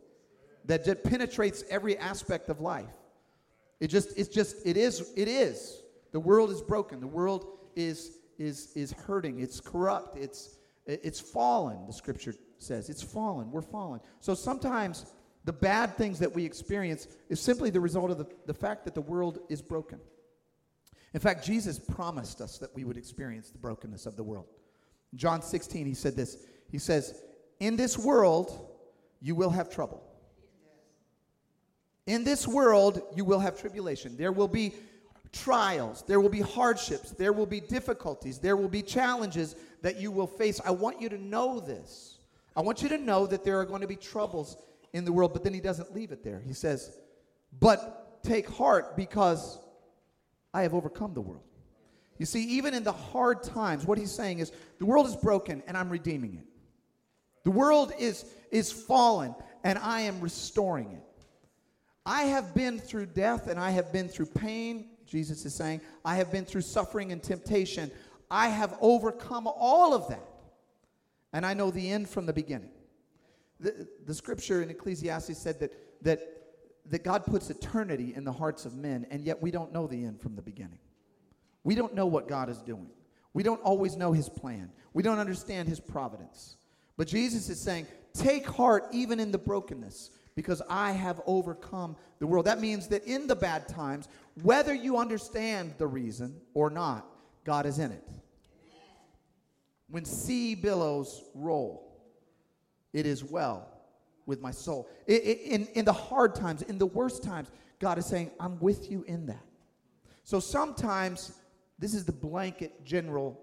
that 0.67 0.85
just 0.85 1.03
penetrates 1.05 1.65
every 1.71 1.97
aspect 1.97 2.51
of 2.51 2.61
life. 2.61 2.85
It 3.81 3.87
just, 3.87 4.11
it's 4.19 4.29
just, 4.29 4.57
it 4.67 4.77
is, 4.77 5.11
it 5.17 5.29
is. 5.29 5.85
The 6.13 6.21
world 6.21 6.51
is 6.51 6.63
broken. 6.63 7.01
The 7.01 7.07
world 7.07 7.47
is, 7.77 8.19
is, 8.39 8.73
is 8.75 8.93
hurting. 8.93 9.41
It's 9.41 9.61
corrupt. 9.61 10.17
It's, 10.17 10.59
it's 10.87 11.21
fallen, 11.21 11.87
the 11.87 11.93
scripture 11.93 12.35
says. 12.59 12.89
It's 12.89 13.03
fallen. 13.03 13.51
We're 13.51 13.63
fallen. 13.63 14.01
So 14.21 14.35
sometimes 14.35 15.07
the 15.45 15.53
bad 15.53 15.97
things 15.97 16.19
that 16.19 16.35
we 16.35 16.45
experience 16.45 17.09
is 17.29 17.41
simply 17.41 17.71
the 17.71 17.81
result 17.81 18.11
of 18.11 18.19
the, 18.19 18.27
the 18.47 18.55
fact 18.55 18.85
that 18.85 18.95
the 18.95 19.01
world 19.01 19.39
is 19.49 19.63
broken. 19.63 20.01
In 21.15 21.21
fact, 21.21 21.45
Jesus 21.45 21.79
promised 21.79 22.41
us 22.41 22.59
that 22.59 22.75
we 22.75 22.85
would 22.85 22.97
experience 22.97 23.51
the 23.51 23.59
brokenness 23.59 24.07
of 24.07 24.17
the 24.17 24.23
world. 24.23 24.47
John 25.15 25.41
16, 25.41 25.87
he 25.87 25.95
said 25.95 26.17
this. 26.17 26.37
He 26.71 26.79
says, 26.79 27.23
In 27.61 27.77
this 27.77 27.97
world, 27.97 28.69
you 29.21 29.35
will 29.35 29.51
have 29.51 29.71
trouble. 29.71 30.03
In 32.07 32.25
this 32.25 32.47
world, 32.47 33.03
you 33.15 33.25
will 33.25 33.41
have 33.41 33.59
tribulation. 33.59 34.17
There 34.17 34.33
will 34.33 34.49
be 34.49 34.75
trials, 35.33 36.05
there 36.07 36.21
will 36.21 36.29
be 36.29 36.41
hardships, 36.41 37.11
there 37.11 37.33
will 37.33 37.47
be 37.47 37.61
difficulties, 37.61 38.39
there 38.39 38.57
will 38.57 38.69
be 38.69 38.83
challenges 38.83 39.57
that 39.83 40.01
you 40.01 40.11
will 40.11 40.27
face. 40.27 40.61
I 40.65 40.71
want 40.71 41.01
you 41.01 41.09
to 41.09 41.19
know 41.19 41.61
this. 41.61 42.19
I 42.57 42.61
want 42.61 42.83
you 42.83 42.89
to 42.89 42.99
know 42.99 43.27
that 43.27 43.45
there 43.45 43.61
are 43.61 43.65
going 43.65 43.83
to 43.83 43.87
be 43.87 43.97
troubles 43.97 44.57
in 44.93 45.05
the 45.05 45.13
world, 45.13 45.33
but 45.33 45.45
then 45.45 45.55
he 45.55 45.61
doesn't 45.61 45.95
leave 45.95 46.13
it 46.13 46.25
there. 46.25 46.43
He 46.45 46.53
says, 46.53 46.99
But 47.61 48.23
take 48.23 48.49
heart 48.49 48.97
because 48.97 49.59
I 50.53 50.63
have 50.63 50.75
overcome 50.75 51.15
the 51.15 51.21
world. 51.21 51.45
You 52.19 52.27
see, 52.27 52.43
even 52.45 52.75
in 52.75 52.83
the 52.83 52.93
hard 52.93 53.45
times, 53.45 53.87
what 53.87 53.97
he's 53.97 54.11
saying 54.11 54.41
is 54.41 54.51
the 54.79 54.87
world 54.87 55.07
is 55.07 55.15
broken 55.15 55.63
and 55.67 55.77
I'm 55.77 55.89
redeeming 55.89 56.35
it. 56.35 56.47
The 57.45 57.53
world 57.53 57.93
is, 57.99 58.25
is 58.51 58.73
fallen 58.73 59.35
and 59.63 59.79
I 59.79 60.03
am 60.03 60.21
restoring 60.21 60.91
it. 60.93 61.03
I 62.05 62.25
have 62.25 62.55
been 62.55 62.81
through 62.81 63.07
death 63.07 63.47
and 63.47 63.61
I 63.61 63.71
have 63.71 63.93
been 63.93 64.09
through 64.09 64.27
pain, 64.27 64.89
Jesus 65.09 65.45
is 65.45 65.55
saying. 65.55 65.81
I 66.05 66.17
have 66.17 66.31
been 66.31 66.45
through 66.45 66.61
suffering 66.61 67.13
and 67.13 67.23
temptation. 67.23 67.91
I 68.31 68.49
have 68.49 68.77
overcome 68.81 69.47
all 69.47 69.95
of 69.95 70.09
that. 70.09 70.29
And 71.33 71.45
I 71.45 71.55
know 71.55 71.71
the 71.71 71.91
end 71.91 72.09
from 72.09 72.27
the 72.27 72.33
beginning. 72.33 72.71
The, 73.61 73.89
the 74.07 74.15
scripture 74.15 74.63
in 74.63 74.71
Ecclesiastes 74.71 75.37
said 75.37 75.59
that, 75.61 75.73
that, 76.03 76.21
that 76.87 77.05
God 77.05 77.25
puts 77.25 77.51
eternity 77.51 78.13
in 78.15 78.25
the 78.25 78.33
hearts 78.33 78.65
of 78.65 78.77
men, 78.77 79.07
and 79.11 79.25
yet 79.25 79.43
we 79.43 79.51
don't 79.51 79.73
know 79.73 79.87
the 79.87 80.05
end 80.05 80.21
from 80.21 80.37
the 80.37 80.43
beginning. 80.43 80.79
We 81.65 81.75
don't 81.75 81.95
know 81.95 82.07
what 82.07 82.29
God 82.29 82.49
is 82.49 82.59
doing. 82.59 82.89
We 83.35 83.43
don't 83.43 83.61
always 83.63 83.97
know 83.97 84.13
his 84.13 84.29
plan. 84.29 84.71
We 84.93 85.03
don't 85.03 85.19
understand 85.19 85.69
his 85.69 85.81
providence. 85.81 86.57
But 86.97 87.09
Jesus 87.09 87.49
is 87.49 87.61
saying, 87.61 87.87
take 88.15 88.47
heart 88.47 88.85
even 88.93 89.21
in 89.21 89.33
the 89.33 89.39
brokenness 89.39 90.11
because 90.39 90.63
I 90.71 90.93
have 90.93 91.21
overcome 91.27 91.97
the 92.21 92.27
world. 92.29 92.47
That 92.47 92.61
means 92.61 92.87
that 92.91 93.03
in 93.07 93.27
the 93.27 93.35
bad 93.35 93.67
times, 93.67 94.07
whether 94.45 94.73
you 94.73 94.97
understand 94.97 95.75
the 95.79 95.89
reason 95.89 96.37
or 96.55 96.71
not, 96.71 97.05
God 97.43 97.67
is 97.67 97.81
in 97.81 97.91
it. 97.91 98.09
When 99.91 100.05
sea 100.05 100.55
billows 100.55 101.25
roll, 101.35 102.01
it 102.93 103.05
is 103.05 103.25
well 103.25 103.69
with 104.27 104.41
my 104.41 104.53
soul. 104.53 104.89
It, 105.09 105.25
it, 105.25 105.41
in, 105.41 105.67
in 105.75 105.85
the 105.85 105.93
hard 105.93 106.37
times, 106.37 106.63
in 106.63 106.79
the 106.79 106.87
worst 106.87 107.25
times, 107.25 107.51
God 107.81 107.99
is 107.99 108.07
saying, 108.07 108.31
I'm 108.39 108.61
with 108.61 108.93
you 108.93 109.03
in 109.09 109.27
that. 109.27 109.45
So 110.23 110.39
sometimes, 110.39 111.33
this 111.81 111.95
is 111.95 112.05
the 112.05 112.13
blanket 112.13 112.85
general 112.85 113.41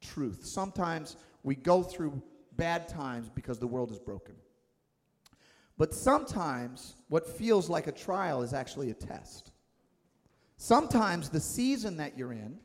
truth. 0.00 0.46
Sometimes 0.46 1.18
we 1.42 1.56
go 1.56 1.82
through 1.82 2.22
bad 2.56 2.88
times 2.88 3.28
because 3.28 3.58
the 3.58 3.66
world 3.66 3.90
is 3.90 3.98
broken. 3.98 4.34
But 5.78 5.92
sometimes 5.92 6.94
what 7.08 7.26
feels 7.26 7.68
like 7.68 7.86
a 7.86 7.92
trial 7.92 8.42
is 8.42 8.54
actually 8.54 8.90
a 8.90 8.94
test. 8.94 9.52
Sometimes 10.56 11.28
the 11.28 11.40
season 11.40 11.98
that 11.98 12.16
you're 12.16 12.32
in, 12.32 12.58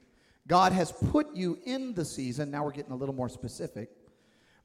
God 0.47 0.71
has 0.71 0.91
put 0.91 1.35
you 1.35 1.59
in 1.65 1.93
the 1.93 2.05
season. 2.05 2.51
Now 2.51 2.63
we're 2.63 2.71
getting 2.71 2.93
a 2.93 2.95
little 2.95 3.15
more 3.15 3.29
specific 3.29 3.89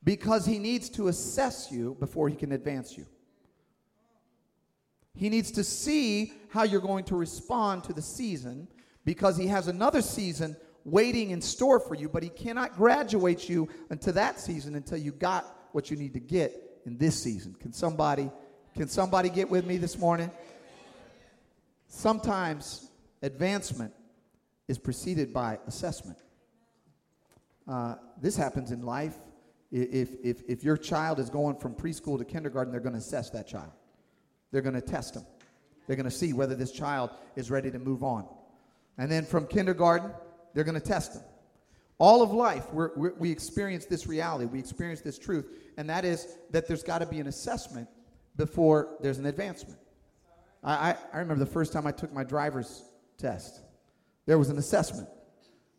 because 0.04 0.46
He 0.46 0.58
needs 0.58 0.88
to 0.90 1.08
assess 1.08 1.72
you 1.72 1.96
before 1.98 2.28
He 2.28 2.36
can 2.36 2.52
advance 2.52 2.96
you. 2.96 3.06
He 5.14 5.28
needs 5.28 5.50
to 5.52 5.64
see 5.64 6.32
how 6.50 6.62
you're 6.62 6.80
going 6.80 7.04
to 7.04 7.16
respond 7.16 7.82
to 7.84 7.92
the 7.92 8.02
season 8.02 8.68
because 9.04 9.36
He 9.36 9.48
has 9.48 9.66
another 9.66 10.02
season 10.02 10.56
waiting 10.84 11.30
in 11.30 11.40
store 11.40 11.80
for 11.80 11.96
you, 11.96 12.08
but 12.08 12.22
He 12.22 12.28
cannot 12.28 12.76
graduate 12.76 13.48
you 13.48 13.68
into 13.90 14.12
that 14.12 14.38
season 14.38 14.76
until 14.76 14.98
you 14.98 15.10
got 15.10 15.68
what 15.72 15.90
you 15.90 15.96
need 15.96 16.12
to 16.14 16.20
get 16.20 16.65
in 16.86 16.96
this 16.96 17.20
season. 17.22 17.54
Can 17.60 17.72
somebody 17.72 18.30
can 18.74 18.88
somebody 18.88 19.30
get 19.30 19.50
with 19.50 19.64
me 19.64 19.78
this 19.78 19.98
morning? 19.98 20.30
Sometimes 21.88 22.90
advancement 23.22 23.92
is 24.68 24.78
preceded 24.78 25.32
by 25.32 25.58
assessment. 25.66 26.18
Uh, 27.66 27.94
this 28.20 28.36
happens 28.36 28.70
in 28.70 28.82
life. 28.82 29.14
If, 29.72 30.10
if, 30.22 30.42
if 30.46 30.62
your 30.62 30.76
child 30.76 31.18
is 31.18 31.30
going 31.30 31.56
from 31.56 31.74
preschool 31.74 32.18
to 32.18 32.24
kindergarten, 32.24 32.70
they're 32.70 32.82
going 32.82 32.92
to 32.92 32.98
assess 32.98 33.30
that 33.30 33.46
child. 33.46 33.72
They're 34.52 34.62
going 34.62 34.74
to 34.74 34.80
test 34.80 35.14
them. 35.14 35.24
They're 35.86 35.96
going 35.96 36.04
to 36.04 36.10
see 36.14 36.34
whether 36.34 36.54
this 36.54 36.70
child 36.70 37.10
is 37.34 37.50
ready 37.50 37.70
to 37.70 37.78
move 37.78 38.02
on. 38.04 38.26
And 38.98 39.10
then 39.10 39.24
from 39.24 39.46
kindergarten, 39.46 40.10
they're 40.54 40.64
going 40.64 40.80
to 40.80 40.86
test 40.86 41.14
them. 41.14 41.22
All 41.98 42.22
of 42.22 42.30
life, 42.30 42.70
we're, 42.72 42.90
we 43.14 43.30
experience 43.30 43.86
this 43.86 44.06
reality. 44.06 44.44
We 44.44 44.58
experience 44.58 45.00
this 45.00 45.18
truth. 45.18 45.46
And 45.76 45.88
that 45.90 46.04
is 46.04 46.38
that 46.50 46.66
there's 46.66 46.82
got 46.82 46.98
to 46.98 47.06
be 47.06 47.20
an 47.20 47.26
assessment 47.26 47.88
before 48.36 48.96
there's 49.00 49.18
an 49.18 49.26
advancement. 49.26 49.78
I, 50.62 50.90
I, 50.90 50.96
I 51.12 51.18
remember 51.18 51.44
the 51.44 51.50
first 51.50 51.72
time 51.72 51.86
I 51.86 51.92
took 51.92 52.12
my 52.12 52.24
driver's 52.24 52.84
test, 53.18 53.60
there 54.26 54.38
was 54.38 54.50
an 54.50 54.58
assessment. 54.58 55.08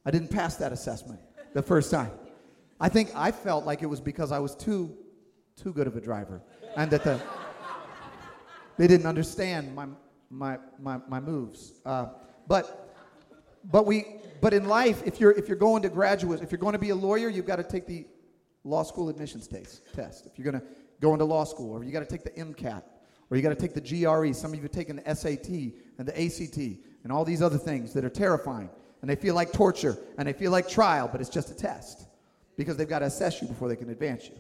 I 0.06 0.12
didn't 0.12 0.30
pass 0.30 0.56
that 0.58 0.72
assessment 0.72 1.20
the 1.54 1.62
first 1.62 1.92
time. 1.92 2.12
I 2.80 2.89
think 2.89 3.12
I 3.16 3.32
felt 3.32 3.66
like 3.66 3.82
it 3.82 3.88
was 3.88 4.00
because 4.00 4.32
I 4.32 4.39
was 4.39 4.56
too, 4.56 4.96
too 5.56 5.74
good 5.74 5.88
of 5.88 5.96
a 5.96 6.01
driver 6.01 6.42
and 6.75 6.92
that 6.92 7.04
the, 7.04 7.20
they 8.77 8.88
didn't 8.88 9.08
understand 9.08 9.75
my, 9.75 9.88
my, 10.30 10.58
my, 10.80 11.00
my 11.08 11.20
moves. 11.20 11.74
Uh, 11.86 12.08
but, 12.48 12.96
but, 13.66 13.86
we, 13.86 14.06
but 14.39 14.54
in 14.54 14.68
life, 14.68 15.01
if 15.06 15.20
you're, 15.20 15.32
if 15.32 15.48
you're 15.48 15.58
going 15.58 15.82
to 15.82 15.89
graduate, 15.89 16.42
if 16.42 16.51
you're 16.51 16.60
going 16.60 16.74
to 16.74 16.80
be 16.80 16.92
a 16.92 16.96
lawyer, 16.96 17.30
you've 17.30 17.48
got 17.48 17.56
to 17.56 17.63
take 17.63 17.88
the 17.88 18.06
law 18.63 18.83
school 18.83 19.09
admissions 19.09 19.47
test. 19.47 20.25
If 20.25 20.37
you're 20.37 20.51
going 20.51 20.61
to 20.61 20.67
go 20.99 21.13
into 21.13 21.25
law 21.25 21.43
school, 21.43 21.71
or 21.71 21.83
you 21.83 21.91
got 21.91 21.99
to 21.99 22.05
take 22.05 22.23
the 22.23 22.31
MCAT, 22.31 22.83
or 23.29 23.37
you 23.37 23.43
got 23.43 23.49
to 23.49 23.55
take 23.55 23.73
the 23.73 23.81
GRE. 23.81 24.33
Some 24.33 24.51
of 24.51 24.55
you 24.55 24.63
have 24.63 24.71
taken 24.71 24.97
the 24.97 25.15
SAT 25.15 25.49
and 25.97 26.07
the 26.07 26.25
ACT 26.25 26.57
and 27.03 27.11
all 27.11 27.25
these 27.25 27.41
other 27.41 27.57
things 27.57 27.93
that 27.93 28.05
are 28.05 28.09
terrifying. 28.09 28.69
And 29.01 29.09
they 29.09 29.15
feel 29.15 29.35
like 29.35 29.51
torture 29.51 29.97
and 30.17 30.27
they 30.27 30.33
feel 30.33 30.51
like 30.51 30.67
trial, 30.67 31.07
but 31.11 31.21
it's 31.21 31.29
just 31.29 31.51
a 31.51 31.55
test 31.55 32.07
because 32.55 32.77
they've 32.77 32.87
got 32.87 32.99
to 32.99 33.05
assess 33.05 33.41
you 33.41 33.47
before 33.47 33.67
they 33.67 33.75
can 33.75 33.89
advance 33.89 34.27
you. 34.27 34.35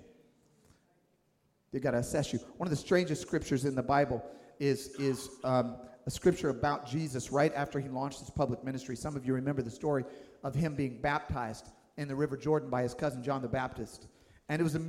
They've 1.71 1.81
got 1.81 1.91
to 1.91 1.99
assess 1.99 2.33
you. 2.33 2.39
One 2.57 2.65
of 2.65 2.71
the 2.71 2.77
strangest 2.77 3.21
scriptures 3.21 3.65
in 3.65 3.75
the 3.75 3.83
Bible 3.83 4.23
is, 4.59 4.87
is 4.99 5.29
um, 5.43 5.75
a 6.05 6.09
scripture 6.09 6.49
about 6.49 6.87
Jesus 6.87 7.31
right 7.31 7.53
after 7.53 7.79
he 7.79 7.89
launched 7.89 8.19
his 8.19 8.29
public 8.29 8.63
ministry. 8.63 8.95
Some 8.95 9.15
of 9.15 9.25
you 9.25 9.33
remember 9.33 9.61
the 9.61 9.69
story 9.69 10.05
of 10.43 10.55
him 10.55 10.75
being 10.75 10.99
baptized 11.01 11.67
in 11.97 12.07
the 12.07 12.15
River 12.15 12.37
Jordan 12.37 12.69
by 12.69 12.83
his 12.83 12.93
cousin 12.93 13.23
John 13.23 13.41
the 13.41 13.47
Baptist. 13.47 14.07
And 14.49 14.59
it 14.59 14.63
was 14.63 14.75
a 14.75 14.81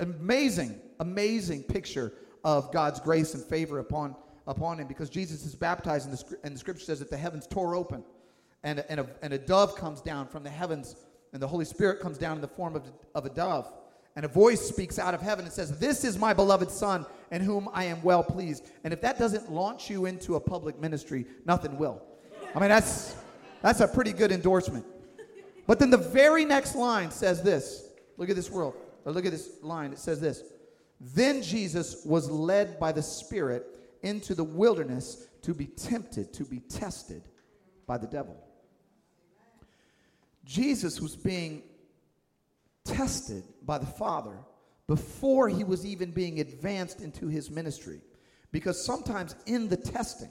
amazing, 0.00 0.80
amazing 1.00 1.62
picture 1.64 2.12
of 2.44 2.72
God's 2.72 3.00
grace 3.00 3.34
and 3.34 3.42
favor 3.42 3.78
upon, 3.78 4.14
upon 4.46 4.78
him 4.78 4.86
because 4.86 5.08
Jesus 5.08 5.44
is 5.46 5.54
baptized, 5.54 6.08
and 6.08 6.16
the, 6.16 6.38
and 6.44 6.54
the 6.54 6.58
scripture 6.58 6.84
says 6.84 6.98
that 6.98 7.10
the 7.10 7.16
heavens 7.16 7.46
tore 7.46 7.74
open, 7.74 8.04
and, 8.62 8.84
and, 8.88 9.00
a, 9.00 9.06
and 9.22 9.32
a 9.32 9.38
dove 9.38 9.76
comes 9.76 10.00
down 10.00 10.28
from 10.28 10.42
the 10.42 10.50
heavens, 10.50 10.96
and 11.32 11.42
the 11.42 11.48
Holy 11.48 11.64
Spirit 11.64 12.00
comes 12.00 12.18
down 12.18 12.36
in 12.36 12.42
the 12.42 12.48
form 12.48 12.76
of, 12.76 12.90
of 13.14 13.24
a 13.24 13.30
dove. 13.30 13.72
And 14.16 14.24
a 14.24 14.28
voice 14.28 14.60
speaks 14.60 14.98
out 14.98 15.14
of 15.14 15.20
heaven 15.20 15.44
and 15.44 15.52
says, 15.52 15.76
This 15.78 16.04
is 16.04 16.16
my 16.18 16.32
beloved 16.32 16.70
Son, 16.70 17.04
in 17.32 17.42
whom 17.42 17.68
I 17.72 17.84
am 17.84 18.00
well 18.02 18.22
pleased. 18.22 18.70
And 18.84 18.92
if 18.92 19.00
that 19.00 19.18
doesn't 19.18 19.50
launch 19.50 19.90
you 19.90 20.06
into 20.06 20.36
a 20.36 20.40
public 20.40 20.78
ministry, 20.80 21.26
nothing 21.44 21.76
will. 21.78 22.00
I 22.54 22.60
mean, 22.60 22.68
that's 22.68 23.16
That's 23.64 23.80
a 23.80 23.88
pretty 23.88 24.12
good 24.12 24.30
endorsement. 24.30 24.84
But 25.66 25.78
then 25.78 25.90
the 25.90 25.96
very 25.96 26.44
next 26.44 26.74
line 26.74 27.10
says 27.10 27.42
this. 27.42 27.88
Look 28.16 28.30
at 28.30 28.36
this 28.36 28.50
world. 28.50 28.74
Or 29.04 29.12
look 29.12 29.26
at 29.26 29.32
this 29.32 29.50
line. 29.62 29.92
It 29.92 29.98
says 29.98 30.20
this. 30.20 30.42
Then 31.00 31.42
Jesus 31.42 32.04
was 32.04 32.30
led 32.30 32.78
by 32.78 32.92
the 32.92 33.02
Spirit 33.02 33.66
into 34.02 34.34
the 34.34 34.44
wilderness 34.44 35.26
to 35.42 35.54
be 35.54 35.66
tempted, 35.66 36.32
to 36.34 36.44
be 36.44 36.60
tested 36.60 37.22
by 37.86 37.98
the 37.98 38.06
devil. 38.06 38.36
Jesus 40.44 41.00
was 41.00 41.16
being 41.16 41.62
tested 42.84 43.44
by 43.62 43.78
the 43.78 43.86
Father 43.86 44.38
before 44.86 45.48
he 45.48 45.64
was 45.64 45.86
even 45.86 46.10
being 46.10 46.40
advanced 46.40 47.00
into 47.00 47.26
his 47.26 47.50
ministry. 47.50 48.00
Because 48.52 48.82
sometimes 48.82 49.34
in 49.46 49.68
the 49.68 49.76
testing, 49.76 50.30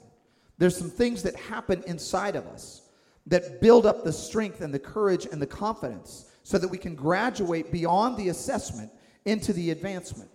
there's 0.58 0.76
some 0.76 0.90
things 0.90 1.22
that 1.24 1.34
happen 1.36 1.82
inside 1.86 2.36
of 2.36 2.46
us 2.46 2.83
that 3.26 3.60
build 3.60 3.86
up 3.86 4.04
the 4.04 4.12
strength 4.12 4.60
and 4.60 4.72
the 4.72 4.78
courage 4.78 5.26
and 5.30 5.40
the 5.40 5.46
confidence 5.46 6.30
so 6.42 6.58
that 6.58 6.68
we 6.68 6.78
can 6.78 6.94
graduate 6.94 7.72
beyond 7.72 8.16
the 8.16 8.28
assessment 8.28 8.90
into 9.24 9.52
the 9.52 9.70
advancement. 9.70 10.30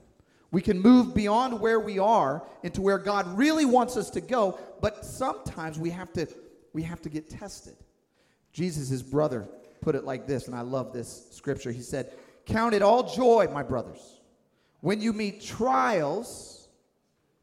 We 0.51 0.61
can 0.61 0.81
move 0.81 1.13
beyond 1.13 1.59
where 1.59 1.79
we 1.79 1.99
are 1.99 2.43
into 2.63 2.81
where 2.81 2.97
God 2.97 3.37
really 3.37 3.65
wants 3.65 3.95
us 3.97 4.09
to 4.11 4.21
go, 4.21 4.59
but 4.81 5.05
sometimes 5.05 5.77
we 5.77 5.91
have 5.91 6.11
to 6.13 6.27
we 6.73 6.83
have 6.83 7.01
to 7.01 7.09
get 7.09 7.29
tested. 7.29 7.75
Jesus' 8.51 9.01
brother 9.01 9.47
put 9.81 9.95
it 9.95 10.03
like 10.03 10.27
this, 10.27 10.47
and 10.47 10.55
I 10.55 10.61
love 10.61 10.93
this 10.93 11.27
scripture. 11.31 11.71
He 11.71 11.81
said, 11.81 12.13
Count 12.45 12.73
it 12.73 12.81
all 12.81 13.13
joy, 13.15 13.47
my 13.51 13.63
brothers, 13.63 14.21
when 14.81 15.01
you 15.01 15.13
meet 15.13 15.41
trials, 15.41 16.67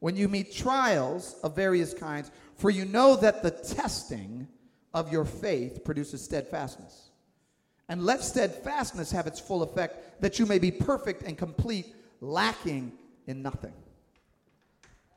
when 0.00 0.16
you 0.16 0.28
meet 0.28 0.52
trials 0.52 1.36
of 1.42 1.54
various 1.54 1.94
kinds, 1.94 2.30
for 2.56 2.70
you 2.70 2.84
know 2.84 3.16
that 3.16 3.42
the 3.42 3.50
testing 3.50 4.48
of 4.94 5.12
your 5.12 5.24
faith 5.24 5.84
produces 5.84 6.22
steadfastness. 6.22 7.10
And 7.88 8.02
let 8.04 8.22
steadfastness 8.22 9.12
have 9.12 9.26
its 9.26 9.38
full 9.38 9.62
effect, 9.62 10.20
that 10.20 10.38
you 10.38 10.46
may 10.46 10.58
be 10.58 10.70
perfect 10.70 11.22
and 11.22 11.38
complete, 11.38 11.94
lacking 12.20 12.92
in 13.26 13.42
nothing. 13.42 13.72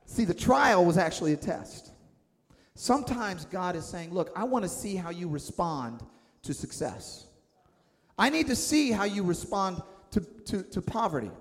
See, 0.05 0.25
the 0.25 0.33
trial 0.33 0.85
was 0.85 0.97
actually 0.97 1.33
a 1.33 1.37
test. 1.37 1.91
Sometimes 2.75 3.45
God 3.45 3.75
is 3.75 3.85
saying, 3.85 4.13
Look, 4.13 4.31
I 4.35 4.43
want 4.43 4.63
to 4.63 4.69
see 4.69 4.95
how 4.95 5.09
you 5.09 5.27
respond 5.27 6.01
to 6.43 6.53
success. 6.53 7.27
I 8.17 8.29
need 8.29 8.47
to 8.47 8.55
see 8.55 8.91
how 8.91 9.05
you 9.05 9.23
respond 9.23 9.81
to, 10.11 10.21
to, 10.45 10.63
to 10.63 10.81
poverty. 10.81 11.31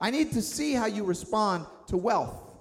I 0.00 0.10
need 0.10 0.32
to 0.32 0.42
see 0.42 0.74
how 0.74 0.86
you 0.86 1.04
respond 1.04 1.66
to 1.86 1.96
wealth. 1.96 2.51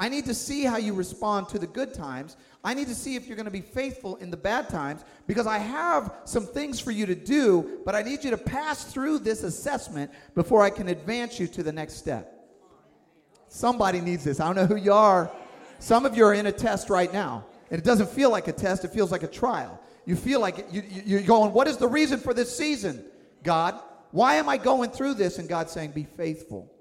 I 0.00 0.08
need 0.08 0.24
to 0.24 0.34
see 0.34 0.64
how 0.64 0.78
you 0.78 0.94
respond 0.94 1.50
to 1.50 1.58
the 1.58 1.66
good 1.66 1.92
times. 1.92 2.38
I 2.64 2.72
need 2.72 2.88
to 2.88 2.94
see 2.94 3.16
if 3.16 3.26
you're 3.26 3.36
going 3.36 3.44
to 3.44 3.50
be 3.50 3.60
faithful 3.60 4.16
in 4.16 4.30
the 4.30 4.36
bad 4.36 4.70
times 4.70 5.04
because 5.26 5.46
I 5.46 5.58
have 5.58 6.14
some 6.24 6.46
things 6.46 6.80
for 6.80 6.90
you 6.90 7.04
to 7.04 7.14
do, 7.14 7.80
but 7.84 7.94
I 7.94 8.00
need 8.00 8.24
you 8.24 8.30
to 8.30 8.38
pass 8.38 8.82
through 8.82 9.18
this 9.18 9.42
assessment 9.42 10.10
before 10.34 10.62
I 10.62 10.70
can 10.70 10.88
advance 10.88 11.38
you 11.38 11.46
to 11.48 11.62
the 11.62 11.70
next 11.70 11.96
step. 11.96 12.48
Somebody 13.48 14.00
needs 14.00 14.24
this. 14.24 14.40
I 14.40 14.46
don't 14.46 14.56
know 14.56 14.74
who 14.74 14.82
you 14.82 14.94
are. 14.94 15.30
Some 15.80 16.06
of 16.06 16.16
you 16.16 16.24
are 16.24 16.32
in 16.32 16.46
a 16.46 16.52
test 16.52 16.88
right 16.88 17.12
now, 17.12 17.44
and 17.70 17.78
it 17.78 17.84
doesn't 17.84 18.08
feel 18.08 18.30
like 18.30 18.48
a 18.48 18.52
test, 18.52 18.86
it 18.86 18.92
feels 18.92 19.12
like 19.12 19.22
a 19.22 19.28
trial. 19.28 19.78
You 20.06 20.16
feel 20.16 20.40
like 20.40 20.66
you, 20.72 20.82
you're 21.04 21.20
going, 21.20 21.52
What 21.52 21.68
is 21.68 21.76
the 21.76 21.88
reason 21.88 22.20
for 22.20 22.32
this 22.32 22.56
season, 22.56 23.04
God? 23.42 23.78
Why 24.12 24.36
am 24.36 24.48
I 24.48 24.56
going 24.56 24.92
through 24.92 25.14
this? 25.14 25.38
And 25.38 25.46
God's 25.46 25.72
saying, 25.72 25.90
Be 25.90 26.04
faithful. 26.04 26.72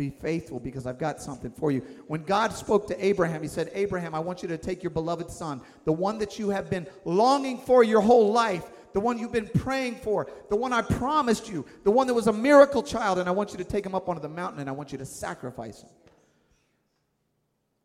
Be 0.00 0.08
faithful 0.08 0.58
because 0.58 0.86
I've 0.86 0.98
got 0.98 1.20
something 1.20 1.50
for 1.50 1.70
you. 1.70 1.80
When 2.06 2.22
God 2.22 2.54
spoke 2.54 2.88
to 2.88 3.04
Abraham, 3.04 3.42
He 3.42 3.48
said, 3.48 3.70
Abraham, 3.74 4.14
I 4.14 4.18
want 4.18 4.40
you 4.40 4.48
to 4.48 4.56
take 4.56 4.82
your 4.82 4.88
beloved 4.88 5.30
son, 5.30 5.60
the 5.84 5.92
one 5.92 6.18
that 6.20 6.38
you 6.38 6.48
have 6.48 6.70
been 6.70 6.86
longing 7.04 7.58
for 7.58 7.84
your 7.84 8.00
whole 8.00 8.32
life, 8.32 8.64
the 8.94 9.00
one 9.00 9.18
you've 9.18 9.30
been 9.30 9.50
praying 9.58 9.96
for, 9.96 10.26
the 10.48 10.56
one 10.56 10.72
I 10.72 10.80
promised 10.80 11.50
you, 11.50 11.66
the 11.84 11.90
one 11.90 12.06
that 12.06 12.14
was 12.14 12.28
a 12.28 12.32
miracle 12.32 12.82
child, 12.82 13.18
and 13.18 13.28
I 13.28 13.32
want 13.32 13.52
you 13.52 13.58
to 13.58 13.64
take 13.64 13.84
him 13.84 13.94
up 13.94 14.08
onto 14.08 14.22
the 14.22 14.28
mountain 14.30 14.60
and 14.60 14.70
I 14.70 14.72
want 14.72 14.90
you 14.90 14.96
to 14.96 15.04
sacrifice 15.04 15.84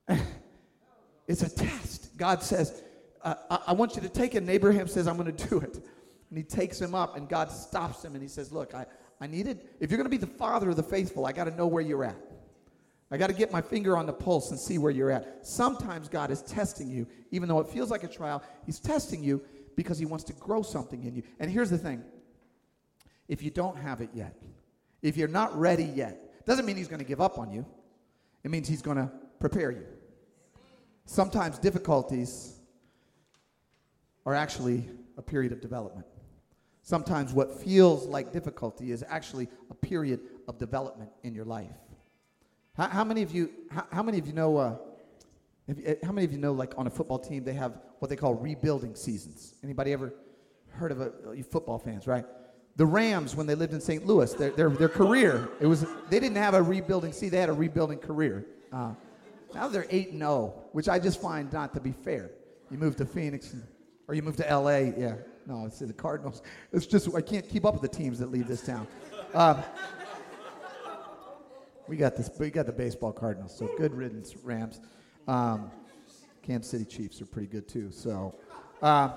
him. 0.07 0.17
it's 1.27 1.41
a 1.41 1.53
test. 1.53 2.15
God 2.15 2.41
says, 2.41 2.81
uh, 3.23 3.35
I, 3.49 3.59
I 3.67 3.73
want 3.73 3.97
you 3.97 4.01
to 4.03 4.09
take 4.09 4.35
it. 4.35 4.37
And 4.37 4.49
Abraham 4.49 4.87
says, 4.87 5.05
I'm 5.05 5.17
going 5.17 5.35
to 5.35 5.49
do 5.49 5.59
it. 5.59 5.75
And 6.29 6.37
he 6.37 6.43
takes 6.45 6.79
him 6.79 6.95
up, 6.95 7.17
and 7.17 7.27
God 7.27 7.51
stops 7.51 8.05
him, 8.05 8.13
and 8.13 8.21
he 8.21 8.29
says, 8.29 8.53
Look, 8.53 8.73
I, 8.73 8.85
I 9.19 9.27
needed, 9.27 9.61
if 9.79 9.89
you're 9.89 9.97
going 9.97 10.09
to 10.09 10.09
be 10.09 10.17
the 10.17 10.27
father 10.27 10.69
of 10.69 10.75
the 10.75 10.83
faithful, 10.83 11.25
I 11.25 11.31
got 11.31 11.45
to 11.45 11.55
know 11.55 11.67
where 11.67 11.81
you're 11.81 12.03
at. 12.03 12.17
I 13.11 13.17
got 13.17 13.27
to 13.27 13.33
get 13.33 13.51
my 13.51 13.61
finger 13.61 13.95
on 13.95 14.05
the 14.05 14.13
pulse 14.13 14.51
and 14.51 14.59
see 14.59 14.77
where 14.77 14.91
you're 14.91 15.11
at. 15.11 15.45
Sometimes 15.45 16.09
God 16.09 16.31
is 16.31 16.41
testing 16.41 16.89
you, 16.89 17.07
even 17.31 17.47
though 17.47 17.59
it 17.59 17.67
feels 17.67 17.91
like 17.91 18.03
a 18.03 18.07
trial. 18.07 18.43
He's 18.65 18.79
testing 18.79 19.23
you 19.23 19.41
because 19.75 19.99
He 19.99 20.05
wants 20.05 20.23
to 20.25 20.33
grow 20.33 20.63
something 20.63 21.03
in 21.03 21.15
you. 21.15 21.23
And 21.39 21.49
here's 21.51 21.69
the 21.69 21.77
thing 21.77 22.03
if 23.27 23.41
you 23.41 23.51
don't 23.51 23.77
have 23.77 24.01
it 24.01 24.09
yet, 24.13 24.35
if 25.01 25.17
you're 25.17 25.27
not 25.27 25.57
ready 25.57 25.85
yet, 25.85 26.45
doesn't 26.45 26.65
mean 26.65 26.77
He's 26.77 26.87
going 26.87 26.99
to 26.99 27.05
give 27.05 27.21
up 27.21 27.37
on 27.37 27.51
you, 27.51 27.65
it 28.43 28.51
means 28.51 28.67
He's 28.67 28.81
going 28.81 28.97
to 28.97 29.11
prepare 29.39 29.71
you. 29.71 29.85
Sometimes 31.05 31.59
difficulties 31.59 32.59
are 34.25 34.33
actually 34.33 34.89
a 35.17 35.21
period 35.21 35.51
of 35.51 35.61
development. 35.61 36.07
Sometimes 36.85 37.33
what 37.33 37.51
feels 37.51 38.05
like 38.05 38.31
difficulty 38.31 38.91
is 38.91 39.03
actually 39.09 39.47
a 39.71 39.73
period 39.73 40.19
of 40.47 40.59
development 40.59 41.09
in 41.23 41.33
your 41.33 41.43
life. 41.43 41.71
How, 42.77 42.87
how 42.89 43.03
many 43.03 43.23
of 43.23 43.31
you? 43.33 43.49
How, 43.71 43.87
how 43.91 44.03
many 44.03 44.19
of 44.19 44.27
you 44.27 44.33
know? 44.33 44.57
Uh, 44.57 44.75
how 46.03 46.11
many 46.11 46.25
of 46.25 46.31
you 46.31 46.37
know, 46.37 46.53
like 46.53 46.75
on 46.77 46.85
a 46.85 46.91
football 46.91 47.17
team, 47.17 47.43
they 47.43 47.53
have 47.53 47.79
what 47.97 48.09
they 48.09 48.15
call 48.15 48.35
rebuilding 48.35 48.93
seasons? 48.93 49.55
Anybody 49.63 49.93
ever 49.93 50.13
heard 50.73 50.91
of 50.91 51.01
it? 51.01 51.11
You 51.33 51.41
football 51.41 51.79
fans, 51.79 52.05
right? 52.05 52.23
The 52.75 52.85
Rams, 52.85 53.35
when 53.35 53.47
they 53.47 53.55
lived 53.55 53.73
in 53.73 53.81
St. 53.81 54.05
Louis, 54.05 54.31
their, 54.35 54.51
their, 54.51 54.69
their 54.69 54.89
career, 54.89 55.49
it 55.59 55.65
was 55.65 55.87
they 56.11 56.19
didn't 56.19 56.37
have 56.37 56.53
a 56.53 56.61
rebuilding. 56.61 57.13
See, 57.13 57.29
they 57.29 57.39
had 57.39 57.49
a 57.49 57.53
rebuilding 57.53 57.97
career. 57.97 58.45
Uh, 58.71 58.93
now 59.55 59.67
they're 59.69 59.87
eight 59.89 60.09
and 60.09 60.19
zero, 60.19 60.29
oh, 60.31 60.63
which 60.71 60.87
I 60.87 60.99
just 60.99 61.19
find 61.19 61.51
not 61.51 61.73
to 61.73 61.79
be 61.79 61.93
fair. 61.93 62.29
You 62.69 62.77
move 62.77 62.95
to 62.97 63.05
Phoenix, 63.07 63.55
or 64.07 64.13
you 64.13 64.21
move 64.21 64.35
to 64.35 64.47
L.A. 64.47 64.93
Yeah, 64.95 65.15
no, 65.47 65.65
it's 65.65 65.79
the 65.79 65.93
Cardinals. 65.93 66.41
It's 66.71 66.85
just 66.85 67.13
I 67.15 67.21
can't 67.21 67.47
keep 67.47 67.65
up 67.65 67.73
with 67.73 67.81
the 67.81 67.97
teams 67.97 68.19
that 68.19 68.31
leave 68.31 68.47
this 68.47 68.65
town. 68.65 68.87
Um, 69.33 69.63
we 71.87 71.97
got 71.97 72.15
this. 72.15 72.29
We 72.39 72.49
got 72.49 72.65
the 72.65 72.71
baseball 72.71 73.11
Cardinals. 73.11 73.55
So 73.55 73.69
good 73.77 73.93
riddance, 73.93 74.35
Rams. 74.37 74.79
Um, 75.27 75.71
Kansas 76.41 76.69
City 76.69 76.85
Chiefs 76.85 77.21
are 77.21 77.25
pretty 77.25 77.47
good 77.47 77.67
too. 77.67 77.91
So 77.91 78.35
uh, 78.81 79.09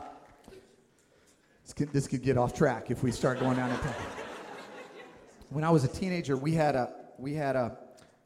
this, 1.64 1.72
could, 1.74 1.92
this 1.92 2.06
could 2.06 2.22
get 2.22 2.38
off 2.38 2.54
track 2.54 2.90
if 2.90 3.02
we 3.02 3.10
start 3.10 3.40
going 3.40 3.56
down 3.56 3.70
that 3.70 3.96
When 5.50 5.64
I 5.64 5.70
was 5.70 5.84
a 5.84 5.88
teenager, 5.88 6.36
we 6.36 6.52
had 6.52 6.74
a 6.74 6.92
we 7.18 7.34
had 7.34 7.56
a 7.56 7.78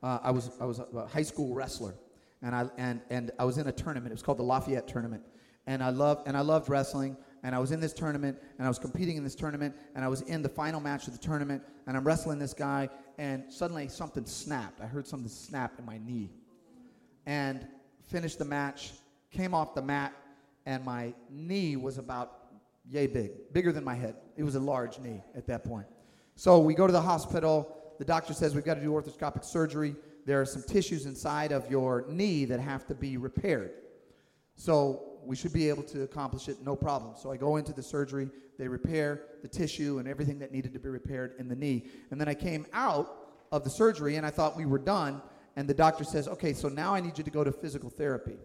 uh, 0.03 0.19
I 0.23 0.31
was 0.31 0.51
I 0.61 0.65
was 0.65 0.81
a 0.81 1.07
high 1.07 1.23
school 1.23 1.55
wrestler, 1.55 1.95
and 2.43 2.55
I 2.55 2.69
and 2.79 3.01
and 3.11 3.31
I 3.39 3.45
was 3.45 3.59
in 3.59 3.67
a 3.69 3.73
tournament. 3.73 4.11
It 4.11 4.15
was 4.15 4.23
called 4.23 4.39
the 4.39 4.45
Lafayette 4.45 4.89
Tournament, 4.89 5.23
and 5.67 5.83
I 5.83 5.91
loved 5.91 6.27
and 6.27 6.37
I 6.37 6.41
loved 6.41 6.69
wrestling 6.69 7.17
and 7.43 7.55
I 7.55 7.59
was 7.59 7.73
in 7.73 7.81
this 7.81 7.93
tournament, 7.93 8.39
and 8.59 8.67
I 8.67 8.69
was 8.69 8.79
competing 8.79 9.17
in 9.17 9.25
this 9.25 9.35
tournament, 9.35 9.75
and 9.95 10.05
I 10.05 10.09
was 10.09 10.23
in 10.23 10.43
the 10.43 10.49
final 10.49 10.81
match 10.81 11.07
of 11.07 11.13
the 11.13 11.19
tournament, 11.19 11.63
and 11.87 11.97
I'm 11.97 12.05
wrestling 12.05 12.39
this 12.39 12.55
guy, 12.55 12.89
and 13.19 13.45
suddenly 13.53 13.89
something 13.89 14.25
snapped. 14.25 14.81
I 14.81 14.87
heard 14.87 15.07
something 15.07 15.29
snap 15.29 15.79
in 15.79 15.85
my 15.85 15.99
knee. 15.99 16.31
And 17.27 17.67
finished 18.09 18.39
the 18.39 18.45
match, 18.45 18.93
came 19.31 19.55
off 19.55 19.75
the 19.75 19.83
mat, 19.83 20.13
and 20.67 20.85
my 20.85 21.15
knee 21.31 21.77
was 21.77 21.99
about 21.99 22.39
yay 22.89 23.07
big, 23.07 23.53
bigger 23.53 23.73
than 23.73 23.85
my 23.85 23.95
head. 23.95 24.17
It 24.37 24.45
was 24.45 24.55
a 24.55 24.61
large 24.61 24.99
knee 24.99 25.23
at 25.35 25.47
that 25.47 25.65
point. 25.65 25.87
So 26.35 26.61
we 26.61 26.75
go 26.75 26.87
to 26.87 26.93
the 26.93 27.01
hospital. 27.01 27.77
The 27.99 28.05
doctor 28.05 28.35
says 28.35 28.55
we've 28.55 28.65
got 28.65 28.75
to 28.75 28.81
do 28.81 28.91
arthroscopic 28.93 29.45
surgery. 29.45 29.95
There 30.25 30.41
are 30.41 30.47
some 30.47 30.63
tissues 30.63 31.07
inside 31.07 31.53
of 31.53 31.69
your 31.71 32.05
knee 32.09 32.45
that 32.45 32.61
have 32.61 32.87
to 32.87 32.95
be 32.95 33.17
repaired. 33.17 33.73
So 34.55 35.12
we 35.25 35.37
should 35.37 35.53
be 35.53 35.69
able 35.69 35.83
to 35.85 36.03
accomplish 36.03 36.49
it 36.49 36.59
no 36.65 36.77
problem. 36.77 37.15
So 37.21 37.31
I 37.31 37.37
go 37.37 37.57
into 37.57 37.73
the 37.73 37.83
surgery, 37.83 38.29
they 38.59 38.69
repair 38.69 39.23
the 39.43 39.49
tissue 39.49 39.99
and 39.99 40.09
everything 40.09 40.39
that 40.41 40.53
needed 40.53 40.73
to 40.75 40.79
be 40.79 40.89
repaired 40.89 41.35
in 41.39 41.49
the 41.49 41.57
knee. 41.57 41.87
And 42.11 42.21
then 42.21 42.29
I 42.29 42.35
came 42.35 42.67
out 42.73 43.17
of 43.51 43.65
the 43.65 43.71
surgery 43.71 44.17
and 44.17 44.27
I 44.27 44.31
thought 44.31 44.57
we 44.57 44.67
were 44.67 44.79
done. 44.79 45.23
And 45.57 45.69
the 45.69 45.75
doctor 45.75 46.05
says, 46.05 46.29
okay, 46.29 46.53
so 46.53 46.69
now 46.69 46.95
I 46.95 47.01
need 47.01 47.19
you 47.19 47.25
to 47.25 47.31
go 47.31 47.45
to 47.45 47.53
physical 47.53 47.91
therapy. 47.91 48.37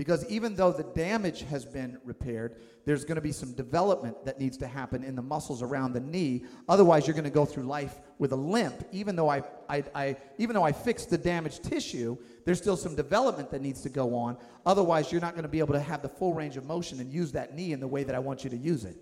Because 0.00 0.24
even 0.30 0.54
though 0.54 0.72
the 0.72 0.82
damage 0.82 1.42
has 1.42 1.66
been 1.66 1.98
repaired, 2.06 2.56
there's 2.86 3.04
going 3.04 3.16
to 3.16 3.20
be 3.20 3.32
some 3.32 3.52
development 3.52 4.24
that 4.24 4.40
needs 4.40 4.56
to 4.56 4.66
happen 4.66 5.04
in 5.04 5.14
the 5.14 5.20
muscles 5.20 5.60
around 5.60 5.92
the 5.92 6.00
knee. 6.00 6.44
Otherwise, 6.70 7.06
you're 7.06 7.12
going 7.12 7.24
to 7.24 7.28
go 7.28 7.44
through 7.44 7.64
life 7.64 7.96
with 8.18 8.32
a 8.32 8.36
limp. 8.36 8.82
Even 8.92 9.14
though 9.14 9.28
I, 9.28 9.42
I, 9.68 9.84
I, 9.94 10.16
even 10.38 10.54
though 10.54 10.62
I 10.62 10.72
fixed 10.72 11.10
the 11.10 11.18
damaged 11.18 11.64
tissue, 11.64 12.16
there's 12.46 12.56
still 12.56 12.78
some 12.78 12.96
development 12.96 13.50
that 13.50 13.60
needs 13.60 13.82
to 13.82 13.90
go 13.90 14.14
on. 14.14 14.38
Otherwise, 14.64 15.12
you're 15.12 15.20
not 15.20 15.34
going 15.34 15.42
to 15.42 15.50
be 15.50 15.58
able 15.58 15.74
to 15.74 15.80
have 15.80 16.00
the 16.00 16.08
full 16.08 16.32
range 16.32 16.56
of 16.56 16.64
motion 16.64 16.98
and 17.00 17.12
use 17.12 17.30
that 17.32 17.54
knee 17.54 17.72
in 17.72 17.78
the 17.78 17.86
way 17.86 18.02
that 18.02 18.14
I 18.14 18.20
want 18.20 18.42
you 18.42 18.48
to 18.48 18.56
use 18.56 18.86
it. 18.86 18.96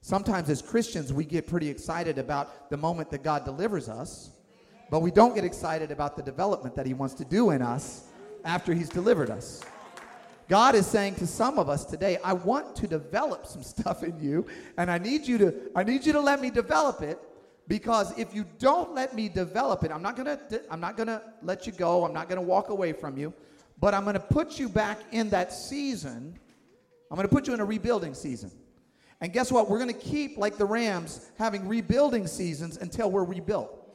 Sometimes, 0.00 0.50
as 0.50 0.60
Christians, 0.60 1.12
we 1.12 1.26
get 1.26 1.46
pretty 1.46 1.68
excited 1.68 2.18
about 2.18 2.70
the 2.70 2.76
moment 2.76 3.12
that 3.12 3.22
God 3.22 3.44
delivers 3.44 3.88
us, 3.88 4.30
but 4.90 4.98
we 4.98 5.12
don't 5.12 5.36
get 5.36 5.44
excited 5.44 5.92
about 5.92 6.16
the 6.16 6.24
development 6.24 6.74
that 6.74 6.86
He 6.86 6.92
wants 6.92 7.14
to 7.14 7.24
do 7.24 7.50
in 7.50 7.62
us 7.62 8.08
after 8.44 8.74
He's 8.74 8.88
delivered 8.88 9.30
us. 9.30 9.62
God 10.48 10.74
is 10.74 10.86
saying 10.86 11.16
to 11.16 11.26
some 11.26 11.58
of 11.58 11.68
us 11.68 11.84
today, 11.84 12.16
I 12.24 12.32
want 12.32 12.74
to 12.76 12.86
develop 12.86 13.46
some 13.46 13.62
stuff 13.62 14.02
in 14.02 14.18
you, 14.18 14.46
and 14.78 14.90
I 14.90 14.96
need 14.96 15.26
you 15.28 15.36
to, 15.38 15.54
I 15.76 15.84
need 15.84 16.06
you 16.06 16.12
to 16.14 16.20
let 16.20 16.40
me 16.40 16.50
develop 16.50 17.02
it. 17.02 17.20
Because 17.68 18.18
if 18.18 18.34
you 18.34 18.46
don't 18.58 18.94
let 18.94 19.14
me 19.14 19.28
develop 19.28 19.84
it, 19.84 19.92
I'm 19.92 20.00
not 20.00 20.16
gonna, 20.16 20.40
I'm 20.70 20.80
not 20.80 20.96
gonna 20.96 21.20
let 21.42 21.66
you 21.66 21.72
go. 21.72 22.02
I'm 22.02 22.14
not 22.14 22.26
gonna 22.30 22.40
walk 22.40 22.70
away 22.70 22.94
from 22.94 23.18
you, 23.18 23.34
but 23.78 23.92
I'm 23.92 24.06
gonna 24.06 24.18
put 24.18 24.58
you 24.58 24.70
back 24.70 24.98
in 25.12 25.28
that 25.30 25.52
season. 25.52 26.38
I'm 27.10 27.16
gonna 27.16 27.28
put 27.28 27.46
you 27.46 27.52
in 27.52 27.60
a 27.60 27.66
rebuilding 27.66 28.14
season. 28.14 28.50
And 29.20 29.34
guess 29.34 29.52
what? 29.52 29.68
We're 29.68 29.78
gonna 29.78 29.92
keep, 29.92 30.38
like 30.38 30.56
the 30.56 30.64
Rams, 30.64 31.30
having 31.36 31.68
rebuilding 31.68 32.26
seasons 32.26 32.78
until 32.78 33.10
we're 33.10 33.24
rebuilt. 33.24 33.86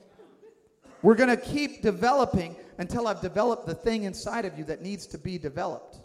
We're 1.02 1.16
gonna 1.16 1.36
keep 1.36 1.82
developing 1.82 2.56
until 2.78 3.08
I've 3.08 3.22
developed 3.22 3.66
the 3.66 3.74
thing 3.74 4.04
inside 4.04 4.46
of 4.46 4.56
you 4.56 4.66
that 4.66 4.84
needs 4.84 5.08
to 5.08 5.18
be 5.18 5.40
developed 5.40 6.03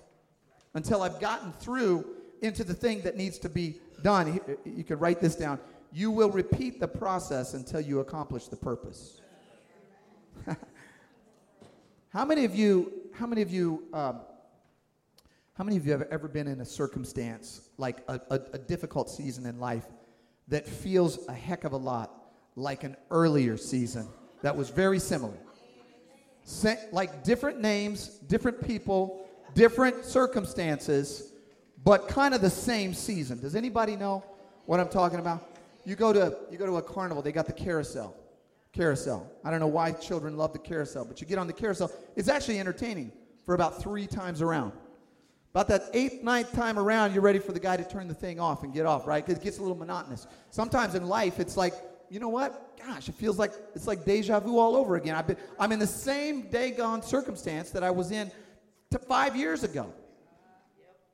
until 0.79 1.03
I've 1.03 1.19
gotten 1.19 1.51
through 1.55 2.07
into 2.41 2.63
the 2.63 2.73
thing 2.73 3.01
that 3.01 3.17
needs 3.17 3.37
to 3.41 3.49
be 3.49 3.81
done. 4.05 4.41
You 4.65 4.85
can 4.85 5.01
write 5.01 5.21
this 5.21 5.35
down. 5.35 5.59
You 5.93 6.13
will 6.13 6.31
repeat 6.31 6.79
the 6.79 6.87
process 6.87 7.55
until 7.55 7.81
you 7.81 7.99
accomplish 7.99 8.47
the 8.47 8.55
purpose. 8.55 9.21
how 12.11 12.25
many 12.25 12.45
of 12.45 12.55
you? 12.55 12.93
How 13.13 13.27
many 13.27 13.43
of 13.43 13.51
you? 13.51 13.89
Um, 13.93 14.21
how 15.55 15.65
many 15.65 15.77
of 15.77 15.85
you 15.85 15.91
have 15.91 16.03
ever 16.13 16.29
been 16.29 16.47
in 16.47 16.61
a 16.61 16.65
circumstance 16.65 17.71
like 17.77 18.05
a, 18.07 18.21
a, 18.31 18.41
a 18.53 18.59
difficult 18.59 19.11
season 19.11 19.47
in 19.47 19.59
life 19.59 19.87
that 20.47 20.65
feels 20.65 21.27
a 21.27 21.33
heck 21.33 21.65
of 21.65 21.73
a 21.73 21.77
lot 21.77 22.31
like 22.55 22.85
an 22.85 22.97
earlier 23.11 23.57
season 23.57 24.07
that 24.43 24.57
was 24.57 24.71
very 24.71 25.01
similar? 25.01 25.35
like 26.93 27.25
different 27.25 27.61
names, 27.61 28.09
different 28.29 28.65
people, 28.65 29.28
different 29.55 30.05
circumstances, 30.05 31.33
but 31.85 32.09
kind 32.09 32.35
of 32.35 32.41
the 32.41 32.51
same 32.51 32.95
season. 32.95 33.41
Does 33.41 33.55
anybody 33.55 33.97
know 33.97 34.25
what 34.67 34.81
I'm 34.81 34.89
talking 34.89 35.19
about? 35.19 35.47
You 35.85 35.97
go 35.97 36.13
to 36.13 36.37
you 36.51 36.59
go 36.59 36.67
to 36.67 36.77
a 36.77 36.83
carnival, 36.83 37.23
they 37.23 37.33
got 37.33 37.47
the 37.47 37.53
carousel. 37.53 38.15
Carousel. 38.73 39.31
I 39.45 39.51
don't 39.51 39.61
know 39.61 39.67
why 39.67 39.93
children 39.93 40.37
love 40.37 40.53
the 40.53 40.59
carousel, 40.59 41.05
but 41.05 41.21
you 41.21 41.27
get 41.27 41.39
on 41.39 41.47
the 41.47 41.53
carousel. 41.53 41.91
It's 42.17 42.29
actually 42.29 42.61
entertaining 42.61 43.11
for 43.45 43.55
about 43.55 43.83
three 43.83 44.07
times 44.07 44.43
around. 44.43 44.73
About 45.53 45.69
that 45.69 45.85
eighth, 45.95 46.23
ninth 46.23 46.53
time 46.53 46.79
around, 46.79 47.15
you're 47.15 47.23
ready 47.23 47.39
for 47.39 47.53
the 47.53 47.61
guy 47.61 47.77
to 47.77 47.89
turn 47.89 48.07
the 48.07 48.15
thing 48.15 48.39
off 48.39 48.63
and 48.63 48.73
get 48.73 48.85
off, 48.85 49.07
right? 49.07 49.25
Because 49.25 49.41
it 49.41 49.45
gets 49.45 49.59
a 49.59 49.63
little 49.63 49.77
monotonous. 49.77 50.27
Sometimes 50.51 50.95
in 50.95 51.09
life, 51.09 51.41
it's 51.41 51.57
like, 51.57 51.73
you 52.11 52.21
know 52.21 52.29
what? 52.29 52.79
Gosh, 52.79 53.09
it 53.09 53.15
feels 53.15 53.39
like 53.39 53.53
it's 53.75 53.87
like 53.87 54.05
deja 54.05 54.41
vu 54.41 54.59
all 54.59 54.77
over 54.77 54.97
again. 54.97 55.15
I've 55.15 55.27
been, 55.27 55.39
I'm 55.59 55.73
in 55.73 55.79
the 55.79 55.87
same 55.87 56.43
day 56.51 56.71
gone 56.71 57.03
circumstance 57.03 57.71
that 57.71 57.83
I 57.83 57.91
was 57.91 58.11
in 58.11 58.31
to 58.91 58.99
five 58.99 59.37
years 59.37 59.65
ago. 59.65 59.93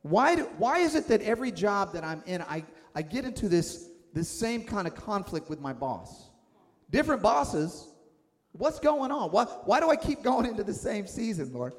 Why, 0.03 0.37
do, 0.37 0.43
why 0.59 0.79
is 0.79 0.95
it 0.95 1.09
that 1.09 1.23
every 1.23 1.51
job 1.51 1.93
that 1.95 2.05
I'm 2.05 2.23
in, 2.27 2.43
I, 2.43 2.63
I 2.95 3.03
get 3.03 3.25
into 3.25 3.49
this, 3.49 3.89
this 4.13 4.29
same 4.29 4.63
kind 4.63 4.87
of 4.87 4.95
conflict 4.95 5.49
with 5.49 5.61
my 5.61 5.73
boss? 5.73 6.29
Different 6.91 7.23
bosses. 7.23 7.89
What's 8.53 8.79
going 8.79 9.11
on? 9.11 9.31
Why, 9.31 9.45
why 9.45 9.81
do 9.81 9.91
I 9.91 9.97
keep 9.97 10.23
going 10.23 10.47
into 10.47 10.63
the 10.63 10.75
same 10.75 11.07
season, 11.07 11.53
Lord? 11.53 11.73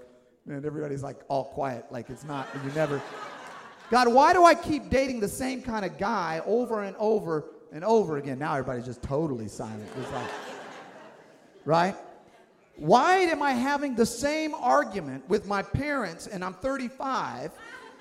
And 0.47 0.65
everybody's 0.65 1.03
like 1.03 1.17
all 1.27 1.45
quiet, 1.45 1.85
like 1.91 2.09
it's 2.09 2.23
not, 2.23 2.47
you 2.63 2.71
never. 2.71 3.01
God, 3.89 4.11
why 4.11 4.33
do 4.33 4.43
I 4.43 4.55
keep 4.55 4.89
dating 4.89 5.19
the 5.19 5.27
same 5.27 5.61
kind 5.61 5.85
of 5.85 5.97
guy 5.97 6.41
over 6.45 6.83
and 6.83 6.95
over 6.97 7.45
and 7.71 7.83
over 7.83 8.17
again? 8.17 8.39
Now 8.39 8.53
everybody's 8.53 8.85
just 8.85 9.01
totally 9.03 9.47
silent. 9.47 9.87
It's 9.99 10.11
like, 10.11 10.31
right? 11.63 11.95
Why 12.77 13.19
am 13.19 13.41
I 13.41 13.51
having 13.51 13.95
the 13.95 14.05
same 14.05 14.53
argument 14.53 15.27
with 15.29 15.47
my 15.47 15.61
parents 15.61 16.27
and 16.27 16.43
I'm 16.43 16.53
35 16.53 17.51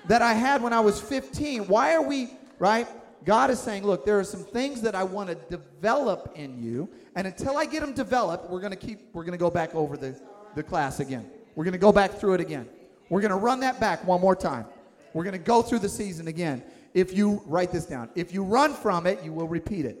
that 0.07 0.21
I 0.21 0.33
had 0.33 0.61
when 0.61 0.73
I 0.73 0.81
was 0.81 0.99
15? 0.99 1.67
Why 1.67 1.93
are 1.93 2.01
we, 2.01 2.31
right? 2.59 2.87
God 3.23 3.49
is 3.49 3.59
saying, 3.59 3.83
look, 3.83 4.05
there 4.05 4.19
are 4.19 4.23
some 4.23 4.43
things 4.43 4.81
that 4.81 4.93
I 4.93 5.03
want 5.03 5.29
to 5.29 5.35
develop 5.49 6.33
in 6.35 6.61
you, 6.61 6.87
and 7.15 7.25
until 7.25 7.57
I 7.57 7.65
get 7.65 7.81
them 7.81 7.93
developed, 7.93 8.49
we're 8.51 8.59
going 8.59 8.71
to 8.71 8.77
keep, 8.77 8.99
we're 9.13 9.23
going 9.23 9.31
to 9.31 9.39
go 9.39 9.49
back 9.49 9.73
over 9.73 9.97
the, 9.97 10.19
the 10.55 10.61
class 10.61 10.99
again. 10.99 11.25
We're 11.55 11.63
going 11.63 11.73
to 11.73 11.79
go 11.79 11.91
back 11.91 12.11
through 12.11 12.35
it 12.35 12.41
again. 12.41 12.67
We're 13.09 13.21
going 13.21 13.31
to 13.31 13.37
run 13.37 13.61
that 13.61 13.79
back 13.79 14.05
one 14.05 14.21
more 14.21 14.35
time. 14.35 14.65
We're 15.13 15.23
going 15.23 15.33
to 15.33 15.39
go 15.39 15.61
through 15.61 15.79
the 15.79 15.89
season 15.89 16.27
again. 16.27 16.61
If 16.93 17.15
you 17.15 17.41
write 17.45 17.71
this 17.71 17.85
down, 17.85 18.09
if 18.15 18.33
you 18.33 18.43
run 18.43 18.73
from 18.73 19.07
it, 19.07 19.23
you 19.23 19.31
will 19.31 19.47
repeat 19.47 19.85
it. 19.85 19.97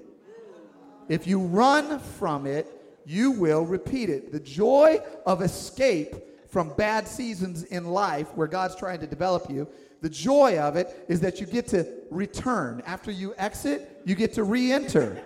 If 1.07 1.25
you 1.25 1.39
run 1.39 1.99
from 1.99 2.45
it, 2.45 2.67
you 3.05 3.31
will 3.31 3.65
repeat 3.65 4.09
it. 4.09 4.31
The 4.31 4.39
joy 4.39 4.99
of 5.25 5.41
escape 5.41 6.15
from 6.49 6.69
bad 6.75 7.07
seasons 7.07 7.63
in 7.63 7.85
life 7.85 8.33
where 8.35 8.47
God's 8.47 8.75
trying 8.75 8.99
to 9.01 9.07
develop 9.07 9.49
you, 9.49 9.67
the 10.01 10.09
joy 10.09 10.57
of 10.57 10.75
it 10.75 11.05
is 11.07 11.19
that 11.21 11.39
you 11.39 11.47
get 11.47 11.67
to 11.69 11.87
return. 12.09 12.81
After 12.85 13.11
you 13.11 13.33
exit, 13.37 14.01
you 14.05 14.15
get 14.15 14.33
to 14.33 14.43
re 14.43 14.71
enter. 14.71 15.21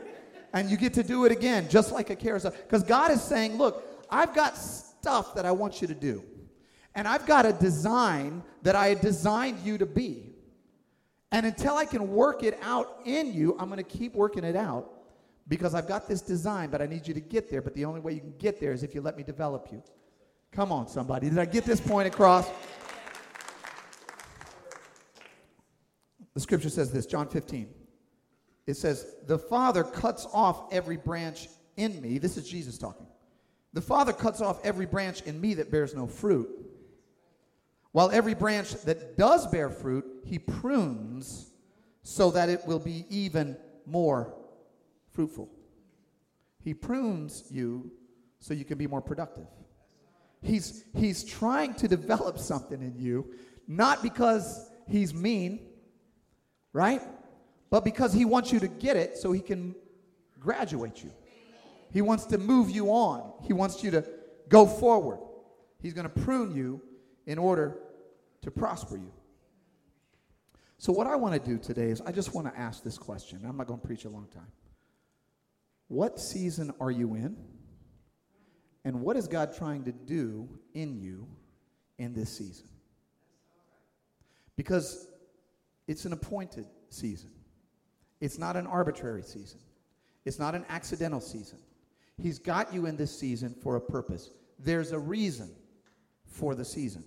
And 0.53 0.69
you 0.69 0.77
get 0.77 0.95
to 0.95 1.03
do 1.03 1.25
it 1.25 1.31
again, 1.31 1.67
just 1.69 1.91
like 1.91 2.09
a 2.09 2.15
carousel. 2.15 2.51
Because 2.51 2.81
God 2.81 3.11
is 3.11 3.21
saying, 3.21 3.57
Look, 3.57 3.83
I've 4.09 4.33
got 4.33 4.57
stuff 4.57 5.35
that 5.35 5.45
I 5.45 5.51
want 5.51 5.81
you 5.81 5.87
to 5.87 5.93
do. 5.93 6.23
And 6.95 7.07
I've 7.07 7.27
got 7.27 7.45
a 7.45 7.53
design 7.53 8.41
that 8.63 8.75
I 8.75 8.95
designed 8.95 9.59
you 9.63 9.77
to 9.77 9.85
be. 9.85 10.33
And 11.31 11.45
until 11.45 11.75
I 11.75 11.85
can 11.85 12.09
work 12.09 12.41
it 12.41 12.57
out 12.63 13.01
in 13.05 13.31
you, 13.33 13.55
I'm 13.59 13.69
going 13.69 13.77
to 13.77 13.83
keep 13.83 14.15
working 14.15 14.43
it 14.43 14.55
out 14.55 14.91
because 15.49 15.73
I've 15.73 15.87
got 15.87 16.07
this 16.07 16.21
design, 16.21 16.69
but 16.69 16.81
I 16.81 16.85
need 16.85 17.07
you 17.07 17.13
to 17.15 17.19
get 17.19 17.49
there. 17.49 17.61
But 17.61 17.73
the 17.73 17.83
only 17.83 17.99
way 17.99 18.13
you 18.13 18.21
can 18.21 18.35
get 18.37 18.59
there 18.59 18.71
is 18.71 18.83
if 18.83 18.93
you 18.95 19.01
let 19.01 19.17
me 19.17 19.23
develop 19.23 19.67
you. 19.71 19.83
Come 20.51 20.71
on, 20.71 20.87
somebody. 20.87 21.29
Did 21.29 21.39
I 21.39 21.45
get 21.45 21.65
this 21.65 21.81
point 21.81 22.07
across? 22.07 22.47
The 26.35 26.39
scripture 26.39 26.69
says 26.69 26.91
this, 26.91 27.05
John 27.05 27.27
15. 27.27 27.67
It 28.67 28.77
says, 28.77 29.15
The 29.25 29.39
Father 29.39 29.83
cuts 29.83 30.27
off 30.31 30.71
every 30.71 30.97
branch 30.97 31.49
in 31.75 31.99
me. 31.99 32.19
This 32.19 32.37
is 32.37 32.47
Jesus 32.47 32.77
talking. 32.77 33.07
The 33.73 33.81
Father 33.81 34.13
cuts 34.13 34.41
off 34.41 34.63
every 34.63 34.85
branch 34.85 35.21
in 35.23 35.41
me 35.41 35.55
that 35.55 35.71
bears 35.71 35.95
no 35.95 36.07
fruit. 36.07 36.47
While 37.91 38.11
every 38.11 38.35
branch 38.35 38.73
that 38.83 39.17
does 39.17 39.47
bear 39.47 39.69
fruit, 39.69 40.05
he 40.23 40.37
prunes 40.37 41.49
so 42.03 42.29
that 42.31 42.49
it 42.49 42.65
will 42.67 42.79
be 42.79 43.05
even 43.09 43.57
more 43.87 44.38
fruitful. 45.19 45.49
He 46.63 46.73
prunes 46.73 47.43
you 47.51 47.91
so 48.39 48.53
you 48.53 48.63
can 48.63 48.77
be 48.77 48.87
more 48.87 49.01
productive. 49.01 49.47
He's, 50.41 50.85
he's 50.95 51.25
trying 51.25 51.73
to 51.73 51.89
develop 51.89 52.39
something 52.39 52.81
in 52.81 52.97
you, 52.97 53.33
not 53.67 54.01
because 54.01 54.69
he's 54.87 55.13
mean, 55.13 55.59
right? 56.71 57.01
But 57.69 57.83
because 57.83 58.13
he 58.13 58.23
wants 58.23 58.53
you 58.53 58.61
to 58.61 58.69
get 58.69 58.95
it 58.95 59.17
so 59.17 59.33
he 59.33 59.41
can 59.41 59.75
graduate 60.39 61.03
you. 61.03 61.11
He 61.91 62.01
wants 62.01 62.23
to 62.27 62.37
move 62.37 62.69
you 62.69 62.87
on. 62.87 63.33
He 63.43 63.51
wants 63.51 63.83
you 63.83 63.91
to 63.91 64.05
go 64.47 64.65
forward. 64.65 65.19
He's 65.81 65.93
going 65.93 66.07
to 66.07 66.21
prune 66.21 66.55
you 66.55 66.81
in 67.25 67.37
order 67.37 67.77
to 68.43 68.51
prosper 68.51 68.95
you. 68.95 69.11
So, 70.77 70.93
what 70.93 71.07
I 71.07 71.17
want 71.17 71.33
to 71.33 71.45
do 71.45 71.57
today 71.57 71.89
is 71.89 71.99
I 71.99 72.13
just 72.13 72.33
want 72.33 72.47
to 72.47 72.57
ask 72.57 72.85
this 72.85 72.97
question. 72.97 73.41
I'm 73.45 73.57
not 73.57 73.67
going 73.67 73.81
to 73.81 73.85
preach 73.85 74.05
a 74.05 74.09
long 74.09 74.27
time. 74.33 74.47
What 75.89 76.19
season 76.19 76.71
are 76.79 76.91
you 76.91 77.15
in? 77.15 77.35
And 78.85 79.01
what 79.01 79.17
is 79.17 79.27
God 79.27 79.55
trying 79.55 79.83
to 79.83 79.91
do 79.91 80.47
in 80.73 80.95
you 80.95 81.27
in 81.97 82.13
this 82.13 82.37
season? 82.37 82.67
Because 84.55 85.07
it's 85.87 86.05
an 86.05 86.13
appointed 86.13 86.65
season. 86.89 87.31
It's 88.21 88.37
not 88.37 88.55
an 88.55 88.67
arbitrary 88.67 89.23
season. 89.23 89.59
It's 90.25 90.39
not 90.39 90.55
an 90.55 90.65
accidental 90.69 91.21
season. 91.21 91.59
He's 92.21 92.39
got 92.39 92.73
you 92.73 92.85
in 92.85 92.95
this 92.95 93.17
season 93.17 93.55
for 93.61 93.75
a 93.75 93.81
purpose. 93.81 94.29
There's 94.59 94.91
a 94.91 94.99
reason 94.99 95.49
for 96.25 96.53
the 96.53 96.65
season. 96.65 97.03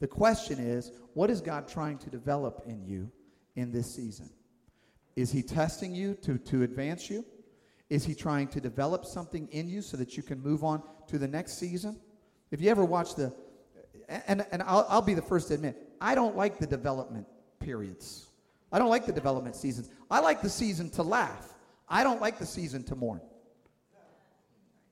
The 0.00 0.06
question 0.06 0.58
is, 0.58 0.92
what 1.14 1.30
is 1.30 1.40
God 1.40 1.68
trying 1.68 1.98
to 1.98 2.10
develop 2.10 2.62
in 2.66 2.84
you 2.84 3.10
in 3.56 3.72
this 3.72 3.94
season? 3.94 4.30
Is 5.16 5.30
He 5.30 5.42
testing 5.42 5.94
you 5.94 6.14
to, 6.22 6.38
to 6.38 6.62
advance 6.62 7.10
you? 7.10 7.24
Is 7.92 8.06
he 8.06 8.14
trying 8.14 8.48
to 8.48 8.58
develop 8.58 9.04
something 9.04 9.48
in 9.48 9.68
you 9.68 9.82
so 9.82 9.98
that 9.98 10.16
you 10.16 10.22
can 10.22 10.40
move 10.40 10.64
on 10.64 10.82
to 11.08 11.18
the 11.18 11.28
next 11.28 11.58
season? 11.58 12.00
If 12.50 12.58
you 12.62 12.70
ever 12.70 12.86
watch 12.86 13.16
the, 13.16 13.34
and, 14.08 14.46
and 14.50 14.62
I'll, 14.62 14.86
I'll 14.88 15.02
be 15.02 15.12
the 15.12 15.20
first 15.20 15.48
to 15.48 15.54
admit, 15.54 15.76
I 16.00 16.14
don't 16.14 16.34
like 16.34 16.58
the 16.58 16.66
development 16.66 17.26
periods. 17.60 18.28
I 18.72 18.78
don't 18.78 18.88
like 18.88 19.04
the 19.04 19.12
development 19.12 19.56
seasons. 19.56 19.90
I 20.10 20.20
like 20.20 20.40
the 20.40 20.48
season 20.48 20.88
to 20.92 21.02
laugh. 21.02 21.52
I 21.86 22.02
don't 22.02 22.18
like 22.18 22.38
the 22.38 22.46
season 22.46 22.82
to 22.84 22.96
mourn. 22.96 23.20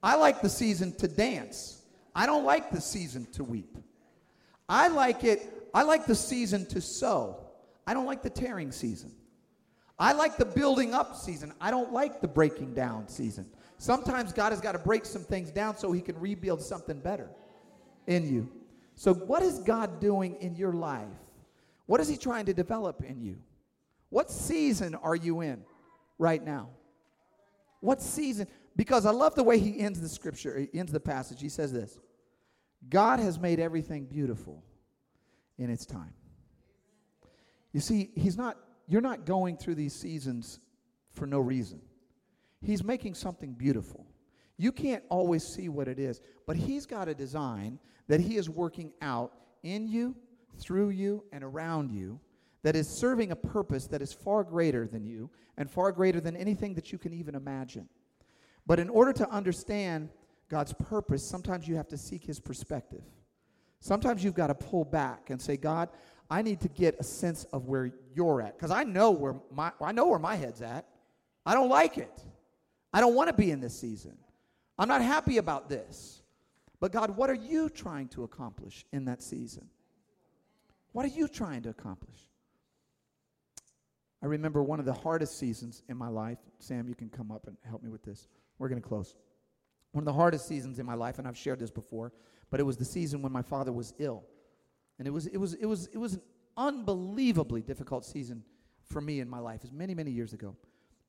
I 0.03 0.17
like 0.17 0.43
the 0.43 0.51
season 0.51 0.93
to 0.97 1.09
dance. 1.09 1.81
I 2.15 2.27
don't 2.27 2.45
like 2.45 2.71
the 2.71 2.83
season 2.83 3.27
to 3.33 3.45
weep. 3.45 3.79
I 4.69 4.89
like 4.89 5.25
it, 5.25 5.71
I 5.73 5.85
like 5.85 6.05
the 6.05 6.15
season 6.15 6.67
to 6.67 6.83
sow. 6.83 7.47
I 7.87 7.95
don't 7.95 8.05
like 8.05 8.23
the 8.23 8.29
tearing 8.29 8.73
season. 8.73 9.11
I 10.01 10.13
like 10.13 10.39
the 10.39 10.47
building 10.47 10.95
up 10.95 11.15
season. 11.15 11.53
I 11.61 11.71
don't 11.71 11.93
like 11.93 12.21
the 12.21 12.29
breaking 12.29 12.75
down 12.75 13.07
season. 13.07 13.47
Sometimes 13.79 14.33
God 14.33 14.51
has 14.51 14.61
got 14.61 14.73
to 14.73 14.79
break 14.79 15.05
some 15.05 15.23
things 15.23 15.51
down 15.51 15.77
so 15.77 15.93
he 15.93 16.01
can 16.01 16.19
rebuild 16.19 16.63
something 16.63 16.99
better 16.99 17.31
in 18.07 18.27
you. 18.27 18.51
So, 18.97 19.15
what 19.15 19.43
is 19.43 19.59
God 19.61 20.01
doing 20.01 20.37
in 20.41 20.57
your 20.57 20.73
life? 20.73 21.07
What 21.87 22.01
is 22.01 22.09
He 22.09 22.17
trying 22.17 22.47
to 22.47 22.55
develop 22.55 23.03
in 23.03 23.21
you? 23.21 23.39
What 24.11 24.31
season 24.31 24.95
are 24.95 25.15
you 25.15 25.41
in 25.41 25.63
right 26.19 26.45
now? 26.45 26.69
What 27.81 28.03
season? 28.03 28.47
Because 28.77 29.07
I 29.07 29.11
love 29.11 29.35
the 29.35 29.43
way 29.43 29.59
he 29.59 29.81
ends 29.81 30.01
the 30.01 30.09
scripture, 30.09 30.59
he 30.59 30.79
ends 30.79 30.93
the 30.93 31.01
passage. 31.01 31.41
He 31.41 31.49
says 31.49 31.73
this 31.73 31.99
God 32.89 33.21
has 33.21 33.39
made 33.39 33.61
everything 33.61 34.05
beautiful 34.05 34.63
in 35.59 35.71
its 35.71 35.87
time. 35.87 36.15
You 37.73 37.81
see, 37.81 38.11
he's 38.17 38.37
not, 38.37 38.57
you're 38.91 39.01
not 39.01 39.25
going 39.25 39.57
through 39.57 39.77
these 39.77 39.95
seasons 39.95 40.59
for 41.13 41.25
no 41.25 41.39
reason. 41.39 41.81
He's 42.61 42.83
making 42.83 43.15
something 43.15 43.53
beautiful. 43.53 44.05
You 44.57 44.73
can't 44.73 45.05
always 45.09 45.45
see 45.45 45.69
what 45.69 45.87
it 45.87 46.01
is, 46.01 46.21
but 46.45 46.57
he's 46.57 46.87
got 46.87 47.09
a 47.09 47.15
design 47.15 47.79
that 48.09 48.21
he 48.21 48.37
is 48.37 48.51
working 48.51 48.93
out 49.01 49.33
in 49.63 49.87
you, 49.87 50.17
through 50.59 50.91
you, 50.91 51.23
and 51.33 51.45
around 51.45 51.93
you 51.93 52.19
that 52.65 52.75
is 52.75 52.89
serving 52.89 53.31
a 53.31 53.37
purpose 53.37 53.87
that 53.87 54.03
is 54.03 54.13
far 54.13 54.43
greater 54.43 54.89
than 54.89 55.07
you 55.07 55.31
and 55.57 55.71
far 55.71 55.93
greater 55.93 56.21
than 56.21 56.37
anything 56.37 56.75
that 56.75 56.91
you 56.91 56.99
can 56.99 57.13
even 57.13 57.37
imagine. 57.37 57.89
But 58.67 58.81
in 58.81 58.91
order 58.91 59.13
to 59.13 59.31
understand 59.31 60.11
God's 60.49 60.73
purpose, 60.73 61.25
sometimes 61.25 61.69
you 61.69 61.77
have 61.77 61.89
to 61.89 61.97
seek 61.97 62.25
his 62.25 62.41
perspective. 62.41 63.05
Sometimes 63.81 64.23
you've 64.23 64.35
got 64.35 64.49
to 64.49 64.55
pull 64.55 64.85
back 64.85 65.31
and 65.31 65.41
say, 65.41 65.57
God, 65.57 65.89
I 66.31 66.43
need 66.43 66.61
to 66.61 66.69
get 66.69 66.97
a 67.01 67.03
sense 67.03 67.45
of 67.53 67.67
where 67.67 67.91
you're 68.15 68.41
at. 68.41 68.57
Because 68.57 68.71
I 68.71 68.85
know 68.85 69.11
where 69.11 69.35
my 69.53 69.73
I 69.81 69.93
know 69.93 70.07
where 70.07 70.19
my 70.19 70.37
head's 70.37 70.63
at. 70.63 70.87
I 71.45 71.55
don't 71.55 71.69
like 71.69 71.99
it. 71.99 72.23
I 72.93 73.01
don't 73.01 73.15
want 73.15 73.29
to 73.29 73.35
be 73.35 73.51
in 73.51 73.61
this 73.61 73.79
season. 73.79 74.17
I'm 74.79 74.89
not 74.89 75.03
happy 75.03 75.39
about 75.39 75.69
this. 75.69 76.23
But 76.79 76.93
God, 76.93 77.17
what 77.17 77.29
are 77.29 77.35
you 77.35 77.69
trying 77.69 78.09
to 78.09 78.25
accomplish 78.25 78.87
in 78.93 79.05
that 79.07 79.23
season? 79.23 79.69
What 80.93 81.05
are 81.05 81.09
you 81.09 81.29
trying 81.29 81.63
to 81.63 81.69
accomplish? 81.69 82.17
I 84.23 84.27
remember 84.27 84.63
one 84.63 84.81
of 84.81 84.87
the 84.87 84.93
hardest 84.93 85.39
seasons 85.39 85.83
in 85.89 85.97
my 85.97 86.09
life. 86.09 86.39
Sam, 86.59 86.89
you 86.89 86.95
can 86.95 87.09
come 87.09 87.31
up 87.31 87.47
and 87.47 87.57
help 87.69 87.83
me 87.83 87.91
with 87.91 88.03
this. 88.03 88.29
We're 88.59 88.69
going 88.69 88.81
to 88.81 88.87
close. 88.87 89.15
One 89.93 90.03
of 90.03 90.07
the 90.07 90.13
hardest 90.13 90.47
seasons 90.47 90.79
in 90.79 90.87
my 90.87 90.95
life, 90.95 91.19
and 91.19 91.27
I've 91.27 91.37
shared 91.37 91.59
this 91.59 91.71
before, 91.71 92.13
but 92.51 92.61
it 92.61 92.65
was 92.65 92.77
the 92.77 92.85
season 92.85 93.23
when 93.23 93.33
my 93.33 93.43
father 93.43 93.73
was 93.73 93.95
ill. 93.99 94.25
And 95.01 95.07
it 95.07 95.13
was, 95.13 95.27
it 95.29 95.39
was, 95.39 95.55
it 95.55 95.65
was, 95.65 95.87
it 95.87 95.97
was 95.97 96.13
an 96.13 96.21
unbelievably 96.59 97.63
difficult 97.63 98.05
season 98.05 98.45
for 98.85 99.01
me 99.01 99.21
in 99.21 99.31
my 99.31 99.39
life. 99.39 99.61
It 99.61 99.63
was 99.63 99.73
many, 99.73 99.95
many 99.95 100.11
years 100.11 100.35
ago. 100.35 100.55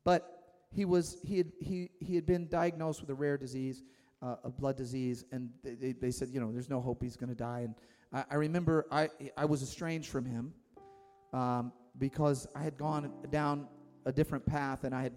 But 0.05 0.45
he, 0.73 0.85
was, 0.85 1.17
he, 1.25 1.39
had, 1.39 1.51
he, 1.59 1.89
he 1.99 2.15
had 2.15 2.25
been 2.25 2.47
diagnosed 2.47 3.01
with 3.01 3.09
a 3.09 3.13
rare 3.13 3.37
disease, 3.37 3.83
uh, 4.21 4.37
a 4.45 4.49
blood 4.49 4.77
disease, 4.77 5.25
and 5.33 5.49
they, 5.61 5.91
they 5.91 6.09
said, 6.09 6.29
you 6.29 6.39
know, 6.39 6.53
there's 6.53 6.69
no 6.69 6.79
hope 6.79 7.03
he's 7.03 7.17
going 7.17 7.31
to 7.31 7.35
die. 7.35 7.65
And 7.65 7.75
I, 8.13 8.23
I 8.31 8.35
remember 8.35 8.87
I, 8.89 9.09
I 9.35 9.43
was 9.43 9.61
estranged 9.61 10.07
from 10.09 10.23
him 10.23 10.53
um, 11.33 11.73
because 11.97 12.47
I 12.55 12.63
had 12.63 12.77
gone 12.77 13.11
down 13.29 13.67
a 14.05 14.13
different 14.13 14.45
path 14.45 14.85
and 14.85 14.95
I 14.95 15.03
had 15.03 15.13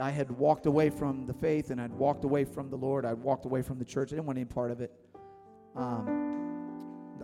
I 0.00 0.10
had 0.10 0.30
walked 0.30 0.66
away 0.66 0.90
from 0.90 1.26
the 1.26 1.32
faith 1.32 1.70
and 1.70 1.80
I'd 1.80 1.92
walked 1.92 2.24
away 2.24 2.44
from 2.44 2.70
the 2.70 2.76
Lord. 2.76 3.04
I'd 3.04 3.18
walked 3.18 3.46
away 3.46 3.62
from 3.62 3.80
the 3.80 3.84
church. 3.84 4.12
I 4.12 4.16
didn't 4.16 4.26
want 4.26 4.38
any 4.38 4.44
part 4.44 4.70
of 4.70 4.80
it. 4.80 4.92
Um, 5.74 6.27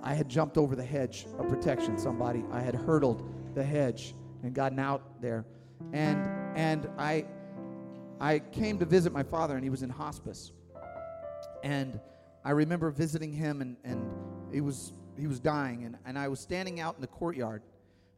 I 0.04 0.14
had 0.14 0.28
jumped 0.28 0.56
over 0.56 0.76
the 0.76 0.84
hedge 0.84 1.26
of 1.38 1.48
protection. 1.48 1.98
Somebody 1.98 2.44
I 2.52 2.60
had 2.60 2.74
hurdled 2.74 3.28
the 3.54 3.64
hedge 3.64 4.14
and 4.42 4.54
gotten 4.54 4.78
out 4.78 5.20
there, 5.20 5.44
and 5.92 6.28
and 6.54 6.88
I 6.96 7.26
I 8.20 8.38
came 8.38 8.78
to 8.78 8.84
visit 8.84 9.12
my 9.12 9.24
father 9.24 9.56
and 9.56 9.64
he 9.64 9.70
was 9.70 9.82
in 9.82 9.90
hospice, 9.90 10.52
and 11.64 11.98
I 12.44 12.50
remember 12.50 12.90
visiting 12.90 13.32
him 13.32 13.60
and 13.60 13.76
and 13.82 14.08
he 14.52 14.60
was 14.60 14.92
he 15.16 15.26
was 15.26 15.40
dying 15.40 15.84
and, 15.84 15.96
and 16.04 16.18
I 16.18 16.28
was 16.28 16.40
standing 16.40 16.80
out 16.80 16.96
in 16.96 17.00
the 17.00 17.06
courtyard 17.06 17.62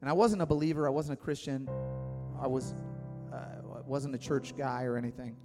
and 0.01 0.11
I 0.11 0.13
wasn't 0.13 0.43
a 0.43 0.47
believer, 0.47 0.87
I 0.87 0.91
wasn't 0.91 1.19
a 1.19 1.23
Christian, 1.23 1.69
I 2.41 2.47
was, 2.47 2.75
uh, 3.33 3.81
wasn't 3.87 4.15
a 4.15 4.19
church 4.19 4.57
guy 4.57 4.85
or 4.85 4.97
anything. 4.97 5.37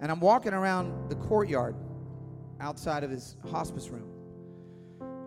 And 0.00 0.12
I'm 0.12 0.20
walking 0.20 0.52
around 0.52 1.08
the 1.08 1.16
courtyard 1.16 1.74
outside 2.60 3.02
of 3.02 3.10
his 3.10 3.36
hospice 3.50 3.88
room. 3.88 4.08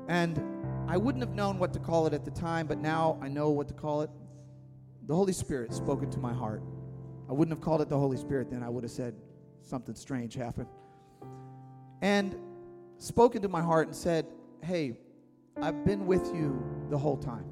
And 0.07 0.41
I 0.89 0.97
wouldn't 0.97 1.23
have 1.23 1.35
known 1.35 1.59
what 1.59 1.71
to 1.73 1.79
call 1.79 2.07
it 2.07 2.13
at 2.13 2.25
the 2.25 2.31
time, 2.31 2.65
but 2.65 2.79
now 2.79 3.19
I 3.21 3.27
know 3.27 3.51
what 3.51 3.67
to 3.67 3.75
call 3.75 4.01
it. 4.01 4.09
The 5.05 5.13
Holy 5.13 5.33
Spirit 5.33 5.71
spoke 5.71 6.01
into 6.01 6.17
my 6.17 6.33
heart. 6.33 6.63
I 7.29 7.33
wouldn't 7.33 7.55
have 7.55 7.63
called 7.63 7.81
it 7.81 7.89
the 7.89 7.97
Holy 7.97 8.17
Spirit 8.17 8.49
then. 8.49 8.63
I 8.63 8.69
would 8.69 8.83
have 8.83 8.91
said 8.91 9.13
something 9.61 9.93
strange 9.93 10.33
happened. 10.33 10.65
And 12.01 12.35
spoke 12.97 13.35
into 13.35 13.47
my 13.47 13.61
heart 13.61 13.85
and 13.85 13.95
said, 13.95 14.25
Hey, 14.63 14.97
I've 15.61 15.85
been 15.85 16.07
with 16.07 16.25
you 16.33 16.59
the 16.89 16.97
whole 16.97 17.17
time. 17.17 17.45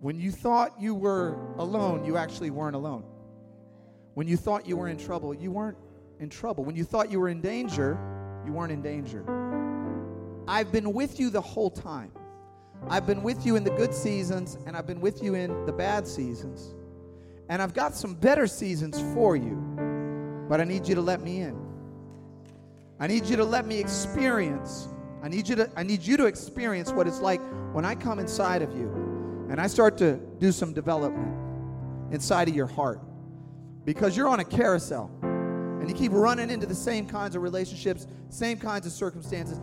When 0.00 0.18
you 0.18 0.30
thought 0.30 0.80
you 0.80 0.94
were 0.94 1.36
alone, 1.58 2.02
you 2.02 2.16
actually 2.16 2.48
weren't 2.48 2.76
alone. 2.76 3.04
When 4.14 4.26
you 4.26 4.38
thought 4.38 4.66
you 4.66 4.78
were 4.78 4.88
in 4.88 4.96
trouble, 4.96 5.34
you 5.34 5.50
weren't 5.50 5.76
in 6.18 6.30
trouble. 6.30 6.64
When 6.64 6.76
you 6.76 6.84
thought 6.84 7.10
you 7.10 7.20
were 7.20 7.28
in 7.28 7.42
danger, 7.42 7.98
you 8.46 8.54
weren't 8.54 8.72
in 8.72 8.80
danger. 8.80 9.62
I've 10.46 10.70
been 10.70 10.92
with 10.92 11.18
you 11.18 11.30
the 11.30 11.40
whole 11.40 11.70
time. 11.70 12.12
I've 12.88 13.06
been 13.06 13.22
with 13.22 13.46
you 13.46 13.56
in 13.56 13.64
the 13.64 13.70
good 13.70 13.94
seasons, 13.94 14.58
and 14.66 14.76
I've 14.76 14.86
been 14.86 15.00
with 15.00 15.22
you 15.22 15.34
in 15.34 15.64
the 15.64 15.72
bad 15.72 16.06
seasons. 16.06 16.74
And 17.48 17.62
I've 17.62 17.72
got 17.72 17.94
some 17.94 18.14
better 18.14 18.46
seasons 18.46 19.00
for 19.14 19.36
you, 19.36 19.56
but 20.48 20.60
I 20.60 20.64
need 20.64 20.86
you 20.86 20.94
to 20.94 21.00
let 21.00 21.22
me 21.22 21.40
in. 21.40 21.56
I 23.00 23.06
need 23.06 23.26
you 23.26 23.36
to 23.36 23.44
let 23.44 23.66
me 23.66 23.78
experience. 23.78 24.88
I 25.22 25.28
need 25.28 25.48
you 25.48 25.56
to 25.56 25.70
I 25.76 25.82
need 25.82 26.02
you 26.02 26.16
to 26.18 26.26
experience 26.26 26.92
what 26.92 27.06
it's 27.06 27.20
like 27.20 27.40
when 27.72 27.84
I 27.84 27.94
come 27.94 28.18
inside 28.18 28.60
of 28.60 28.76
you 28.76 29.46
and 29.48 29.60
I 29.60 29.66
start 29.66 29.96
to 29.98 30.16
do 30.38 30.52
some 30.52 30.72
development 30.72 31.34
inside 32.12 32.48
of 32.48 32.54
your 32.54 32.66
heart 32.66 33.00
because 33.84 34.16
you're 34.16 34.28
on 34.28 34.40
a 34.40 34.44
carousel 34.44 35.10
and 35.84 35.90
you 35.90 36.02
keep 36.02 36.12
running 36.12 36.48
into 36.48 36.64
the 36.64 36.74
same 36.74 37.06
kinds 37.06 37.36
of 37.36 37.42
relationships, 37.42 38.06
same 38.30 38.58
kinds 38.58 38.86
of 38.86 38.92
circumstances, 38.92 39.60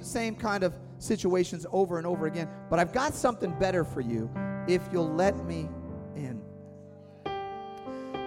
same 0.00 0.36
kind 0.36 0.62
of 0.62 0.78
situations 1.00 1.66
over 1.72 1.98
and 1.98 2.06
over 2.06 2.26
again. 2.26 2.48
But 2.70 2.78
I've 2.78 2.92
got 2.92 3.14
something 3.14 3.50
better 3.58 3.82
for 3.82 4.00
you 4.00 4.30
if 4.68 4.80
you'll 4.92 5.12
let 5.12 5.44
me 5.44 5.68
in. 6.14 6.40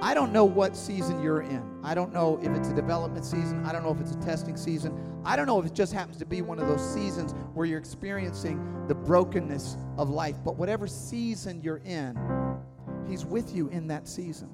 I 0.02 0.14
don't 0.14 0.34
know 0.34 0.44
what 0.44 0.76
season 0.76 1.24
you're 1.24 1.44
in. 1.44 1.64
I 1.82 1.94
don't 1.94 2.12
know 2.12 2.42
if 2.44 2.50
it's 2.50 2.68
a 2.68 2.76
development 2.76 3.24
season. 3.24 3.66
I 3.66 3.72
don't 3.72 3.84
know 3.84 3.92
if 3.92 4.02
it's 4.02 4.12
a 4.12 4.20
testing 4.20 4.58
season. 4.58 5.22
I 5.24 5.38
don't 5.38 5.48
know 5.48 5.62
if 5.62 5.66
it 5.66 5.74
just 5.74 5.94
happens 5.94 6.18
to 6.18 6.26
be 6.26 6.42
one 6.42 6.60
of 6.60 6.68
those 6.68 6.94
seasons 6.94 7.32
where 7.54 7.66
you're 7.66 7.80
experiencing 7.80 8.86
the 8.90 8.96
brokenness 8.96 9.78
of 9.98 10.10
life. 10.10 10.36
But 10.44 10.58
whatever 10.58 10.88
season 10.88 11.62
you're 11.62 11.82
in, 11.86 12.20
He's 13.08 13.26
with 13.26 13.56
you 13.56 13.70
in 13.70 13.88
that 13.88 14.10
season. 14.10 14.50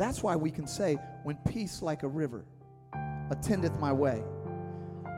That's 0.00 0.22
why 0.22 0.34
we 0.34 0.50
can 0.50 0.66
say, 0.66 0.96
when 1.24 1.36
peace 1.46 1.82
like 1.82 2.04
a 2.04 2.08
river 2.08 2.46
attendeth 3.30 3.78
my 3.78 3.92
way, 3.92 4.22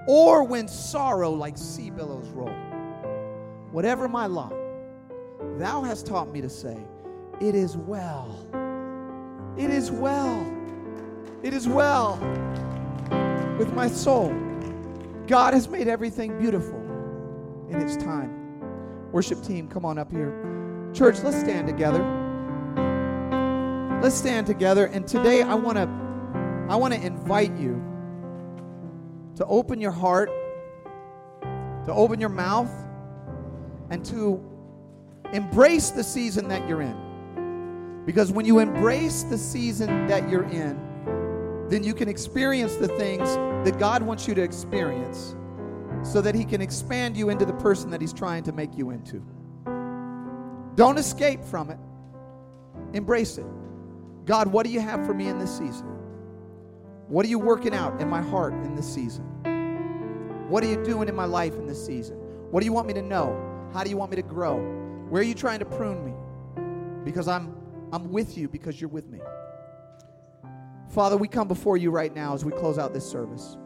or 0.09 0.43
when 0.43 0.67
sorrow 0.67 1.31
like 1.31 1.57
sea 1.57 1.89
billows 1.89 2.27
roll, 2.31 2.53
whatever 3.71 4.09
my 4.09 4.27
lot, 4.27 4.53
thou 5.57 5.83
hast 5.83 6.05
taught 6.05 6.33
me 6.33 6.41
to 6.41 6.51
say, 6.51 6.77
it 7.41 7.55
is 7.55 7.77
well. 7.77 8.45
It 9.57 9.71
is 9.71 9.93
well. 9.93 10.53
It 11.45 11.55
is 11.55 11.69
well 11.69 12.17
with 13.61 13.73
my 13.75 13.87
soul. 13.87 14.35
God 15.29 15.55
has 15.55 15.69
made 15.69 15.87
everything 15.87 16.37
beautiful 16.41 16.81
in 17.71 17.81
its 17.81 17.97
time. 17.97 18.33
Worship 19.13 19.45
team, 19.45 19.69
come 19.69 19.85
on 19.85 19.97
up 19.97 20.11
here. 20.11 20.91
Church, 20.93 21.23
let's 21.23 21.39
stand 21.39 21.69
together. 21.69 22.22
Let's 24.03 24.17
stand 24.17 24.49
together. 24.49 24.87
And 24.87 25.07
today 25.07 25.43
I 25.43 25.55
want 25.55 25.79
to 25.79 25.89
I 26.69 26.75
want 26.75 26.93
to 26.93 27.01
invite 27.01 27.57
you 27.57 27.81
to 29.37 29.47
open 29.47 29.81
your 29.81 29.93
heart, 29.93 30.29
to 31.85 31.93
open 31.93 32.19
your 32.19 32.29
mouth, 32.29 32.69
and 33.91 34.05
to 34.07 34.45
embrace 35.33 35.91
the 35.91 36.03
season 36.03 36.49
that 36.49 36.69
you're 36.69 36.83
in. 36.83 38.03
Because 38.05 38.33
when 38.33 38.45
you 38.45 38.59
embrace 38.59 39.23
the 39.23 39.39
season 39.39 40.09
that 40.09 40.29
you're 40.29 40.51
in, 40.51 41.69
then 41.69 41.85
you 41.85 41.95
can 41.95 42.09
experience 42.09 42.75
the 42.75 42.89
things 42.89 43.37
that 43.65 43.79
God 43.79 44.03
wants 44.03 44.27
you 44.27 44.35
to 44.35 44.43
experience 44.43 45.37
so 46.03 46.21
that 46.21 46.35
He 46.35 46.45
can 46.45 46.61
expand 46.61 47.17
you 47.17 47.29
into 47.29 47.45
the 47.45 47.55
person 47.55 47.89
that 47.91 48.01
He's 48.01 48.13
trying 48.13 48.43
to 48.43 48.53
make 48.53 48.77
you 48.77 48.91
into. 48.91 49.25
Don't 50.75 50.99
escape 50.99 51.45
from 51.45 51.71
it, 51.71 51.79
embrace 52.95 53.39
it. 53.39 53.47
God, 54.25 54.49
what 54.49 54.65
do 54.65 54.73
you 54.73 54.81
have 54.81 55.05
for 55.05 55.15
me 55.15 55.29
in 55.29 55.39
this 55.39 55.57
season? 55.57 55.87
What 57.09 57.27
are 57.27 57.29
you 57.29 57.39
working 57.39 57.75
out 57.75 58.01
in 58.01 58.09
my 58.09 58.23
heart 58.23 58.55
in 58.55 58.75
this 58.75 58.93
season? 58.93 59.25
What 60.49 60.63
are 60.63 60.67
you 60.67 60.83
doing 60.85 61.09
in 61.09 61.15
my 61.15 61.25
life 61.25 61.55
in 61.55 61.67
this 61.67 61.85
season? 61.85 62.17
What 62.51 62.61
do 62.61 62.67
you 62.67 62.73
want 62.73 62.87
me 62.87 62.95
to 62.95 63.03
know? 63.03 63.37
How 63.73 63.83
do 63.83 63.91
you 63.91 63.97
want 63.97 64.11
me 64.11 64.17
to 64.17 64.23
grow? 64.23 64.59
Where 65.09 65.21
are 65.21 65.25
you 65.25 65.35
trying 65.35 65.59
to 65.59 65.65
prune 65.65 66.05
me? 66.05 66.13
Because 67.05 67.29
I'm 67.29 67.57
I'm 67.93 68.11
with 68.11 68.39
you 68.39 68.49
because 68.49 68.81
you're 68.81 68.89
with 68.89 69.09
me. 69.11 69.21
Father, 70.89 71.17
we 71.17 71.29
come 71.29 71.47
before 71.47 71.77
you 71.77 71.91
right 71.91 72.15
now 72.15 72.33
as 72.33 72.45
we 72.45 72.53
close 72.53 72.79
out 72.79 72.95
this 72.95 73.09
service. 73.09 73.57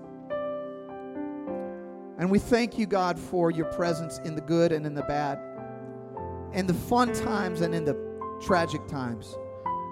And 2.19 2.31
we 2.31 2.38
thank 2.38 2.79
you, 2.79 2.87
God, 2.87 3.19
for 3.19 3.51
your 3.51 3.66
presence 3.66 4.19
in 4.25 4.35
the 4.35 4.40
good 4.40 4.73
and 4.73 4.87
in 4.87 4.95
the 4.95 5.03
bad, 5.03 5.38
in 6.55 6.66
the 6.66 6.75
fun 6.75 7.12
times 7.12 7.61
and 7.61 7.75
in 7.75 7.85
the 7.85 7.97
tragic 8.40 8.87
times. 8.88 9.37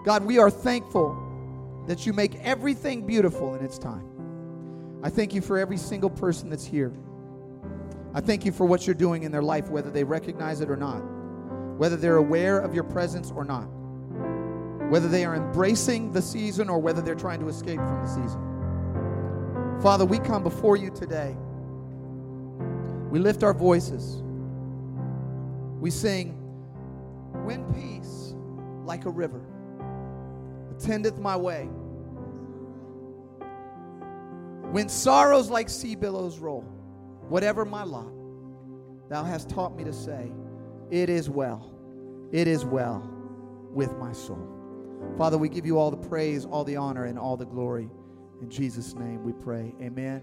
God, 0.05 0.23
we 0.25 0.39
are 0.39 0.51
thankful 0.51 1.19
that 1.87 2.05
you 2.05 2.13
make 2.13 2.35
everything 2.37 3.07
beautiful 3.07 3.55
in 3.55 3.65
its 3.65 3.79
time. 3.79 4.07
I 5.03 5.09
thank 5.09 5.35
you 5.35 5.41
for 5.41 5.59
every 5.59 5.79
single 5.79 6.11
person 6.11 6.51
that's 6.51 6.65
here. 6.65 6.93
I 8.13 8.21
thank 8.21 8.45
you 8.45 8.53
for 8.53 8.67
what 8.67 8.87
you're 8.87 8.95
doing 8.95 9.23
in 9.23 9.33
their 9.33 9.43
life, 9.43 9.71
whether 9.71 9.91
they 9.91 10.05
recognize 10.05 10.61
it 10.61 10.71
or 10.71 10.77
not, 10.77 11.01
whether 11.79 11.97
they're 11.97 12.19
aware 12.19 12.59
of 12.59 12.75
your 12.75 12.85
presence 12.85 13.33
or 13.35 13.45
not, 13.45 13.65
whether 14.91 15.09
they 15.09 15.25
are 15.25 15.35
embracing 15.35 16.13
the 16.13 16.23
season 16.23 16.69
or 16.69 16.79
whether 16.79 17.01
they're 17.01 17.15
trying 17.15 17.41
to 17.41 17.49
escape 17.49 17.79
from 17.79 18.05
the 18.05 18.07
season. 18.07 19.81
Father, 19.83 20.05
we 20.05 20.19
come 20.19 20.43
before 20.43 20.77
you 20.77 20.91
today. 20.91 21.35
We 23.11 23.19
lift 23.19 23.43
our 23.43 23.55
voices. 23.55 24.23
We 25.81 25.91
sing, 25.91 26.33
When 27.45 27.65
peace 27.73 28.35
like 28.85 29.07
a 29.07 29.11
river 29.11 29.41
attendeth 30.77 31.19
my 31.19 31.37
way, 31.37 31.69
when 34.71 34.89
sorrows 34.89 35.51
like 35.51 35.69
sea 35.69 35.95
billows 35.95 36.39
roll, 36.39 36.63
whatever 37.29 37.65
my 37.65 37.85
lot, 37.85 38.13
thou 39.09 39.23
hast 39.23 39.49
taught 39.49 39.77
me 39.77 39.85
to 39.85 39.93
say, 39.93 40.33
It 40.91 41.09
is 41.09 41.31
well, 41.31 41.73
it 42.33 42.49
is 42.49 42.65
well 42.65 43.09
with 43.73 43.97
my 43.99 44.13
soul. 44.13 44.51
Father, 45.17 45.39
we 45.39 45.49
give 45.49 45.67
you 45.67 45.79
all 45.79 45.91
the 45.91 46.09
praise, 46.09 46.45
all 46.45 46.65
the 46.65 46.77
honor, 46.77 47.05
and 47.05 47.19
all 47.19 47.37
the 47.37 47.47
glory. 47.47 47.89
In 48.41 48.51
Jesus' 48.51 48.95
name 48.95 49.23
we 49.23 49.33
pray. 49.33 49.75
Amen. 49.81 50.23